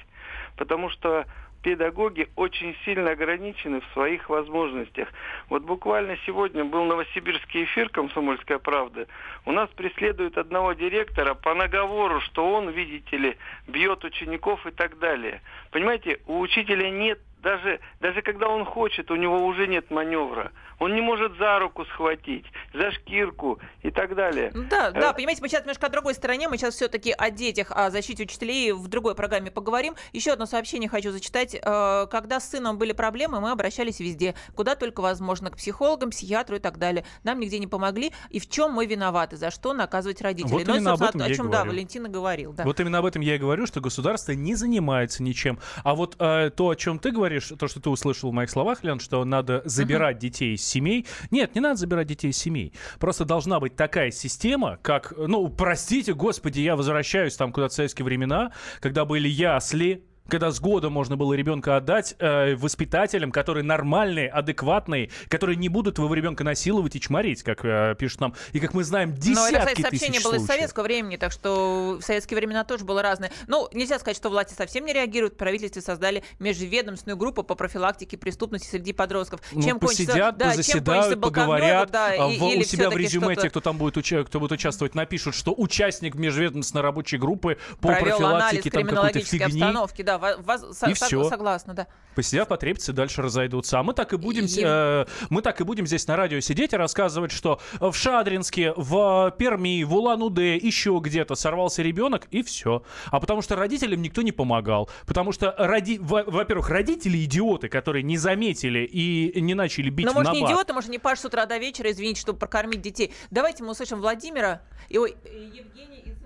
Потому 0.56 0.88
что 0.90 1.24
педагоги 1.68 2.30
очень 2.34 2.74
сильно 2.86 3.10
ограничены 3.10 3.82
в 3.82 3.92
своих 3.92 4.30
возможностях. 4.30 5.06
Вот 5.50 5.64
буквально 5.64 6.16
сегодня 6.24 6.64
был 6.64 6.84
новосибирский 6.84 7.64
эфир 7.64 7.90
«Комсомольская 7.90 8.58
правда». 8.58 9.06
У 9.44 9.52
нас 9.52 9.68
преследуют 9.76 10.38
одного 10.38 10.72
директора 10.72 11.34
по 11.34 11.52
наговору, 11.52 12.22
что 12.22 12.50
он, 12.54 12.70
видите 12.70 13.18
ли, 13.18 13.36
бьет 13.66 14.02
учеников 14.02 14.66
и 14.66 14.70
так 14.70 14.98
далее. 14.98 15.42
Понимаете, 15.70 16.20
у 16.26 16.40
учителя 16.40 16.88
нет 16.88 17.18
даже, 17.42 17.80
даже 18.00 18.22
когда 18.22 18.48
он 18.48 18.64
хочет, 18.64 19.10
у 19.10 19.16
него 19.16 19.44
уже 19.44 19.66
нет 19.66 19.90
маневра. 19.90 20.52
Он 20.78 20.94
не 20.94 21.00
может 21.00 21.36
за 21.38 21.58
руку 21.58 21.84
схватить, 21.86 22.46
за 22.72 22.92
шкирку 22.92 23.58
и 23.82 23.90
так 23.90 24.14
далее. 24.14 24.52
Да, 24.54 24.90
да, 24.90 25.10
э, 25.10 25.14
понимаете, 25.14 25.42
мы 25.42 25.48
сейчас 25.48 25.62
немножко 25.62 25.86
о 25.86 25.90
другой 25.90 26.14
стороне. 26.14 26.48
Мы 26.48 26.56
сейчас 26.56 26.74
все-таки 26.74 27.12
о 27.16 27.30
детях, 27.30 27.72
о 27.72 27.90
защите 27.90 28.22
учителей 28.22 28.72
в 28.72 28.86
другой 28.88 29.14
программе 29.14 29.50
поговорим. 29.50 29.94
Еще 30.12 30.32
одно 30.32 30.46
сообщение 30.46 30.88
хочу 30.88 31.10
зачитать. 31.10 31.56
Э, 31.60 32.06
когда 32.10 32.38
с 32.38 32.48
сыном 32.50 32.78
были 32.78 32.92
проблемы, 32.92 33.40
мы 33.40 33.50
обращались 33.50 33.98
везде, 33.98 34.34
куда 34.54 34.76
только 34.76 35.00
возможно, 35.00 35.50
к 35.50 35.56
психологам, 35.56 36.10
психиатру 36.10 36.56
и 36.56 36.60
так 36.60 36.78
далее. 36.78 37.04
Нам 37.24 37.40
нигде 37.40 37.58
не 37.58 37.66
помогли. 37.66 38.12
И 38.30 38.38
в 38.38 38.48
чем 38.48 38.72
мы 38.72 38.86
виноваты? 38.86 39.36
За 39.36 39.50
что 39.50 39.72
наказывать 39.72 40.22
родителей? 40.22 40.52
Вот 40.52 40.66
ну, 40.66 40.76
именно 40.76 40.92
об 40.92 41.02
этом 41.02 41.20
о, 41.22 41.28
я 41.28 41.34
чем, 41.34 41.46
говорю. 41.46 41.64
да, 41.64 41.70
Валентина 41.70 42.08
говорил. 42.08 42.52
Да. 42.52 42.64
Вот 42.64 42.78
именно 42.78 42.98
об 42.98 43.04
этом 43.04 43.22
я 43.22 43.34
и 43.34 43.38
говорю, 43.38 43.66
что 43.66 43.80
государство 43.80 44.32
не 44.32 44.54
занимается 44.54 45.22
ничем. 45.22 45.58
А 45.82 45.94
вот 45.94 46.16
э, 46.18 46.50
то, 46.50 46.70
о 46.70 46.76
чем 46.76 46.98
ты 46.98 47.10
говоришь, 47.10 47.27
то, 47.30 47.68
что 47.68 47.80
ты 47.80 47.90
услышал 47.90 48.30
в 48.30 48.34
моих 48.34 48.50
словах, 48.50 48.84
Лен, 48.84 49.00
что 49.00 49.24
надо 49.24 49.62
забирать 49.64 50.16
uh-huh. 50.16 50.20
детей 50.20 50.54
из 50.54 50.64
семей. 50.64 51.06
Нет, 51.30 51.54
не 51.54 51.60
надо 51.60 51.76
забирать 51.76 52.06
детей 52.06 52.30
из 52.30 52.36
семей. 52.36 52.72
Просто 52.98 53.24
должна 53.24 53.60
быть 53.60 53.76
такая 53.76 54.10
система, 54.10 54.78
как, 54.82 55.12
ну, 55.16 55.48
простите, 55.48 56.14
господи, 56.14 56.60
я 56.60 56.76
возвращаюсь 56.76 57.36
там 57.36 57.52
куда-то 57.52 57.72
в 57.72 57.76
советские 57.76 58.04
времена, 58.04 58.52
когда 58.80 59.04
были 59.04 59.28
ясли, 59.28 60.04
когда 60.28 60.50
с 60.50 60.60
года 60.60 60.90
можно 60.90 61.16
было 61.16 61.34
ребенка 61.34 61.76
отдать 61.76 62.14
э, 62.18 62.54
воспитателям, 62.56 63.32
которые 63.32 63.64
нормальные, 63.64 64.28
адекватные, 64.28 65.10
которые 65.28 65.56
не 65.56 65.68
будут 65.68 65.96
твоего 65.96 66.14
ребенка 66.14 66.44
насиловать 66.44 66.94
и 66.96 67.00
чморить, 67.00 67.42
как 67.42 67.64
э, 67.64 67.96
пишут 67.98 68.20
нам. 68.20 68.34
И 68.52 68.60
как 68.60 68.74
мы 68.74 68.84
знаем, 68.84 69.14
десятки 69.14 69.34
Но 69.34 69.48
это, 69.48 69.66
кстати, 69.66 69.80
сообщение 69.80 70.20
было 70.20 70.34
из 70.34 70.46
советского 70.46 70.84
времени, 70.84 71.16
так 71.16 71.32
что 71.32 71.98
в 72.00 72.04
советские 72.04 72.36
времена 72.36 72.64
тоже 72.64 72.84
было 72.84 73.02
разное. 73.02 73.32
Ну, 73.46 73.68
нельзя 73.72 73.98
сказать, 73.98 74.16
что 74.16 74.28
власти 74.28 74.54
совсем 74.54 74.84
не 74.84 74.92
реагируют. 74.92 75.34
В 75.34 75.36
правительстве 75.36 75.80
создали 75.80 76.22
межведомственную 76.38 77.16
группу 77.16 77.42
по 77.42 77.54
профилактике 77.54 78.16
пресутности 78.18 78.68
среди 78.68 78.92
подростков. 78.92 79.40
Ну, 79.52 79.62
чем 79.62 79.78
посидят, 79.78 80.36
кончится, 80.36 80.50
позаседают, 80.50 81.12
чем 81.12 81.20
поговорят. 81.20 81.90
Да, 81.90 82.08
а, 82.08 82.30
и, 82.30 82.38
в, 82.38 82.42
или 82.42 82.60
у 82.60 82.64
себя 82.64 82.90
в 82.90 82.96
резюме 82.96 83.34
те, 83.34 83.48
кто 83.48 83.60
там 83.60 83.78
будет, 83.78 83.96
уча- 83.96 84.24
кто 84.24 84.40
будет 84.40 84.52
участвовать, 84.52 84.94
напишут, 84.94 85.34
что 85.34 85.54
участник 85.56 86.14
межведомственной 86.14 86.82
рабочей 86.82 87.16
группы 87.16 87.58
по 87.80 87.88
Провел 87.88 88.18
профилактике 88.18 88.70
там 88.70 88.86
какой-то 88.86 89.20
фигни. 89.20 89.44
обстановки, 89.44 90.02
да, 90.02 90.17
воз, 90.18 90.82
и 90.86 90.92
все. 90.92 91.24
Согласна, 91.24 91.74
да. 91.74 91.86
Посидят, 92.14 92.48
потребятся, 92.48 92.92
дальше 92.92 93.22
разойдутся. 93.22 93.78
А 93.78 93.82
мы 93.82 93.94
так 93.94 94.12
и 94.12 94.16
будем, 94.16 94.44
и... 94.44 94.62
э, 94.64 95.06
мы 95.30 95.40
так 95.40 95.60
и 95.60 95.64
будем 95.64 95.86
здесь 95.86 96.06
на 96.08 96.16
радио 96.16 96.40
сидеть 96.40 96.72
и 96.72 96.76
рассказывать, 96.76 97.30
что 97.30 97.60
в 97.78 97.94
Шадринске, 97.94 98.72
в 98.76 99.34
Перми, 99.38 99.84
в 99.84 99.94
Улан-Удэ, 99.94 100.56
еще 100.56 100.98
где-то 101.00 101.36
сорвался 101.36 101.82
ребенок, 101.82 102.26
и 102.30 102.42
все. 102.42 102.82
А 103.06 103.20
потому 103.20 103.40
что 103.40 103.54
родителям 103.54 104.02
никто 104.02 104.22
не 104.22 104.32
помогал. 104.32 104.90
Потому 105.06 105.32
что, 105.32 105.54
роди... 105.56 105.98
во-первых, 105.98 106.70
родители 106.70 107.24
идиоты, 107.24 107.68
которые 107.68 108.02
не 108.02 108.18
заметили 108.18 108.80
и 108.80 109.40
не 109.40 109.54
начали 109.54 109.90
бить 109.90 110.06
Но, 110.06 110.12
может, 110.12 110.32
не 110.32 110.44
идиоты, 110.44 110.72
может, 110.72 110.90
не 110.90 110.98
Паш 110.98 111.20
с 111.20 111.24
утра 111.24 111.46
до 111.46 111.58
вечера, 111.58 111.90
извините, 111.90 112.20
чтобы 112.20 112.38
прокормить 112.38 112.82
детей. 112.82 113.12
Давайте 113.30 113.62
мы 113.62 113.70
услышим 113.70 114.00
Владимира. 114.00 114.62
И, 114.88 114.98
ой, 114.98 115.16
Евгений 115.24 116.02
из 116.04 116.17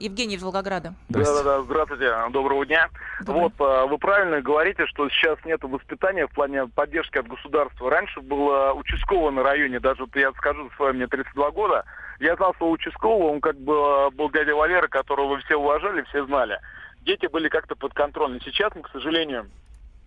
Евгений 0.00 0.36
из 0.36 0.42
Волгограда. 0.42 0.94
Да-да-да, 1.08 1.62
здравствуйте, 1.62 2.12
доброго 2.30 2.66
дня. 2.66 2.88
Добрый. 3.20 3.42
Вот, 3.44 3.52
а, 3.58 3.86
вы 3.86 3.98
правильно 3.98 4.40
говорите, 4.40 4.86
что 4.86 5.08
сейчас 5.08 5.38
нет 5.44 5.62
воспитания 5.62 6.26
в 6.26 6.32
плане 6.32 6.66
поддержки 6.66 7.18
от 7.18 7.28
государства. 7.28 7.90
Раньше 7.90 8.20
было 8.20 8.72
участкового 8.72 9.30
на 9.30 9.42
районе, 9.42 9.80
даже 9.80 10.02
вот 10.02 10.14
я 10.16 10.32
скажу 10.32 10.70
свое, 10.76 10.92
мне 10.92 11.06
32 11.06 11.50
года, 11.52 11.84
я 12.20 12.36
знал 12.36 12.54
своего 12.54 12.72
участкового, 12.72 13.32
он 13.32 13.40
как 13.40 13.56
бы 13.56 13.74
а, 13.74 14.10
был 14.10 14.30
дядя 14.30 14.54
Валера, 14.54 14.88
которого 14.88 15.34
вы 15.34 15.38
все 15.42 15.56
уважали, 15.56 16.02
все 16.02 16.24
знали. 16.26 16.58
Дети 17.02 17.26
были 17.26 17.48
как-то 17.48 17.76
под 17.76 17.94
контролем. 17.94 18.40
Сейчас 18.40 18.74
мы, 18.74 18.82
к 18.82 18.90
сожалению, 18.90 19.48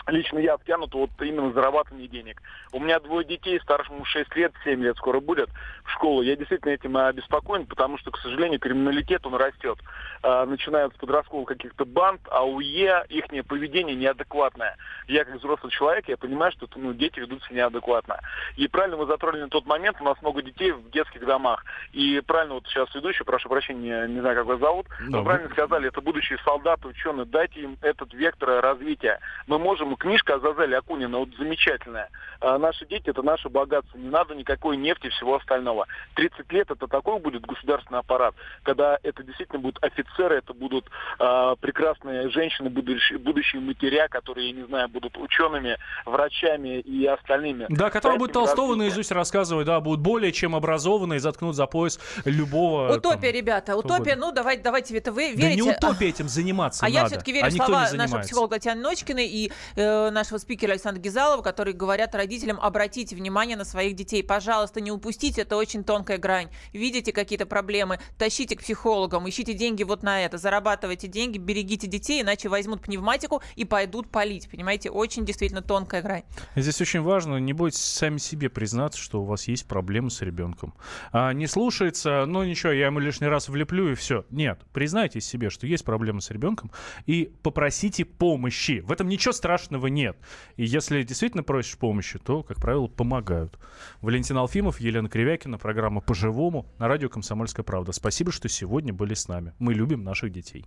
лично 0.08 0.40
я 0.40 0.58
втянут 0.58 0.94
вот 0.94 1.10
именно 1.20 1.52
зарабатывание 1.52 2.08
денег. 2.08 2.42
У 2.72 2.80
меня 2.80 3.00
двое 3.00 3.26
детей, 3.26 3.60
старшему 3.62 4.06
6 4.06 4.36
лет, 4.36 4.54
7 4.64 4.82
лет 4.82 4.98
скоро 4.98 5.20
будет 5.20 5.50
в 5.84 5.92
школу. 5.92 6.22
Я 6.22 6.36
действительно 6.36 6.72
этим 6.72 6.98
обеспокоен, 6.98 7.66
потому 7.66 7.98
что, 7.98 8.12
к 8.12 8.18
сожалению, 8.18 8.60
криминалитет, 8.60 9.26
он 9.26 9.36
растет. 9.36 9.78
А, 10.24 10.46
начиная 10.46 10.90
с 10.90 10.94
подростковых 10.94 11.48
каких-то 11.48 11.86
банд, 11.86 12.22
АУЕ, 12.30 13.06
их 13.10 13.26
поведение 13.48 13.96
неадекватное. 13.96 14.78
Я, 15.08 15.26
как 15.26 15.36
взрослый 15.36 15.72
человек, 15.72 16.08
я 16.08 16.18
понимаю, 16.18 16.52
что 16.52 16.68
ну, 16.76 16.94
дети 16.94 17.20
ведут 17.20 17.44
себя 17.44 17.64
неадекватно. 17.64 18.20
И 18.56 18.68
правильно 18.68 18.98
вы 18.98 19.06
затронули 19.06 19.42
на 19.44 19.50
тот 19.50 19.66
момент, 19.66 19.98
у 20.00 20.04
нас 20.04 20.22
много 20.22 20.42
детей 20.42 20.72
в 20.72 20.90
детских 20.92 21.26
домах. 21.26 21.64
И 21.92 22.22
правильно 22.26 22.56
вот 22.56 22.68
сейчас 22.68 22.94
ведущий, 22.96 23.24
прошу 23.24 23.50
прощения, 23.50 24.08
не 24.08 24.20
знаю, 24.20 24.36
как 24.38 24.46
вас 24.46 24.60
зовут, 24.60 24.88
да, 25.10 25.20
вы 25.20 25.24
правильно 25.24 25.50
сказали, 25.50 25.88
это 25.88 26.02
будущие 26.02 26.40
солдаты, 26.40 26.88
ученые, 26.88 27.26
дайте 27.26 27.62
им 27.62 27.78
этот 27.82 28.14
вектор 28.14 28.62
развития. 28.62 29.20
Мы 29.48 29.60
можем 29.60 29.91
книжка 29.98 30.36
Азазеля 30.36 30.80
Акунина, 30.80 31.20
вот 31.20 31.30
замечательная. 31.38 32.10
А 32.40 32.58
наши 32.58 32.86
дети 32.88 33.10
это 33.10 33.22
наше 33.22 33.50
богатство. 33.50 33.98
Не 33.98 34.10
надо 34.10 34.34
никакой 34.34 34.78
нефти 34.78 35.08
и 35.08 35.10
всего 35.10 35.36
остального. 35.36 35.88
30 36.16 36.52
лет 36.52 36.72
это 36.72 36.88
такой 36.88 37.20
будет 37.20 37.46
государственный 37.46 38.00
аппарат, 38.00 38.34
когда 38.64 38.98
это 39.04 39.24
действительно 39.24 39.60
будут 39.60 39.84
офицеры, 39.84 40.38
это 40.38 40.54
будут 40.54 40.90
а, 41.20 41.56
прекрасные 41.56 42.30
женщины, 42.30 42.70
будущие, 42.70 43.20
будущие 43.20 43.62
матеря, 43.62 44.08
которые, 44.08 44.50
я 44.50 44.56
не 44.56 44.66
знаю, 44.66 44.90
будут 44.90 45.18
учеными, 45.18 45.78
врачами 46.06 46.80
и 46.80 47.06
остальными. 47.06 47.68
Да, 47.70 47.90
которые 47.90 48.18
будут 48.18 48.34
Толстого 48.34 48.76
наизусть 48.76 49.12
рассказывать, 49.12 49.68
да, 49.68 49.80
будут 49.80 50.02
более 50.02 50.32
чем 50.32 50.56
образованные, 50.56 51.20
заткнут 51.20 51.56
за 51.56 51.68
пояс 51.68 52.00
любого. 52.26 52.96
Утопия, 52.96 53.32
там, 53.32 53.36
ребята, 53.36 53.78
утопия, 53.78 54.16
ну 54.16 54.32
давайте, 54.32 54.64
давайте 54.64 54.98
это 54.98 55.12
вы 55.12 55.34
верите. 55.34 55.42
Да 55.42 55.56
не 55.56 55.62
утопия 55.62 56.10
этим 56.10 56.28
заниматься 56.28 56.86
А 56.86 56.90
надо. 56.90 57.00
я 57.00 57.06
все-таки 57.06 57.32
верю 57.34 57.48
а 57.48 57.50
в 57.50 57.54
слова 57.54 57.88
нашего 57.94 58.20
психолога 58.20 58.56
Татьяны 58.56 58.82
Ночкиной 58.82 59.28
и 59.28 59.52
э, 59.76 59.81
нашего 59.82 60.38
спикера 60.38 60.72
Александра 60.72 61.02
Гизалова, 61.02 61.42
которые 61.42 61.74
говорят 61.74 62.16
родителям, 62.16 62.60
обратите 62.62 63.16
внимание 63.16 63.58
на 63.58 63.66
своих 63.66 63.96
детей. 63.96 64.24
Пожалуйста, 64.24 64.82
не 64.82 64.92
упустите, 64.92 65.42
это 65.42 65.56
очень 65.58 65.84
тонкая 65.84 66.18
грань. 66.18 66.50
Видите 66.74 67.12
какие-то 67.12 67.46
проблемы, 67.46 68.00
тащите 68.18 68.56
к 68.56 68.62
психологам, 68.62 69.28
ищите 69.28 69.54
деньги 69.54 69.84
вот 69.84 70.04
на 70.04 70.24
это, 70.24 70.38
зарабатывайте 70.38 71.08
деньги, 71.08 71.38
берегите 71.38 71.88
детей, 71.88 72.22
иначе 72.22 72.50
возьмут 72.50 72.82
пневматику 72.82 73.42
и 73.56 73.66
пойдут 73.66 74.10
палить. 74.10 74.50
Понимаете, 74.50 74.90
очень 74.90 75.26
действительно 75.26 75.62
тонкая 75.62 76.02
грань. 76.02 76.24
Здесь 76.56 76.80
очень 76.82 77.02
важно, 77.02 77.38
не 77.38 77.54
бойтесь 77.54 77.82
сами 77.82 78.18
себе 78.18 78.50
признаться, 78.50 79.00
что 79.00 79.22
у 79.22 79.26
вас 79.26 79.48
есть 79.48 79.68
проблемы 79.68 80.10
с 80.10 80.22
ребенком. 80.22 80.74
А, 81.12 81.34
не 81.34 81.48
слушается, 81.48 82.26
ну 82.26 82.44
ничего, 82.44 82.72
я 82.72 82.88
ему 82.88 83.00
лишний 83.00 83.28
раз 83.28 83.50
влеплю 83.50 83.92
и 83.92 83.96
все. 83.96 84.26
Нет, 84.30 84.62
признайтесь 84.74 85.26
себе, 85.26 85.50
что 85.50 85.68
есть 85.68 85.86
проблемы 85.86 86.22
с 86.22 86.30
ребенком 86.30 86.72
и 87.06 87.32
попросите 87.44 88.06
помощи. 88.06 88.82
В 88.82 88.92
этом 88.92 89.08
ничего 89.08 89.32
страшного 89.72 89.88
нет. 89.88 90.18
И 90.58 90.66
если 90.66 91.04
действительно 91.04 91.44
просишь 91.44 91.78
помощи, 91.78 92.20
то, 92.20 92.44
как 92.44 92.58
правило, 92.58 92.88
помогают. 92.88 93.58
Валентин 94.02 94.38
Алфимов, 94.38 94.82
Елена 94.82 95.10
Кривякина, 95.10 95.58
программа 95.58 96.02
«По-живому» 96.02 96.66
на 96.78 96.88
радио 96.88 97.10
«Комсомольская 97.10 97.64
правда». 97.64 97.94
Спасибо, 97.94 98.32
что 98.32 98.50
сегодня 98.50 98.94
были 98.94 99.14
с 99.14 99.28
нами. 99.28 99.54
Мы 99.60 99.74
любим 99.74 100.04
наших 100.04 100.32
детей. 100.32 100.66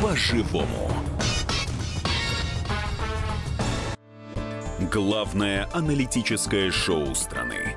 По-живому. 0.00 0.90
Главное 4.90 5.68
аналитическое 5.72 6.70
шоу 6.70 7.14
страны. 7.14 7.76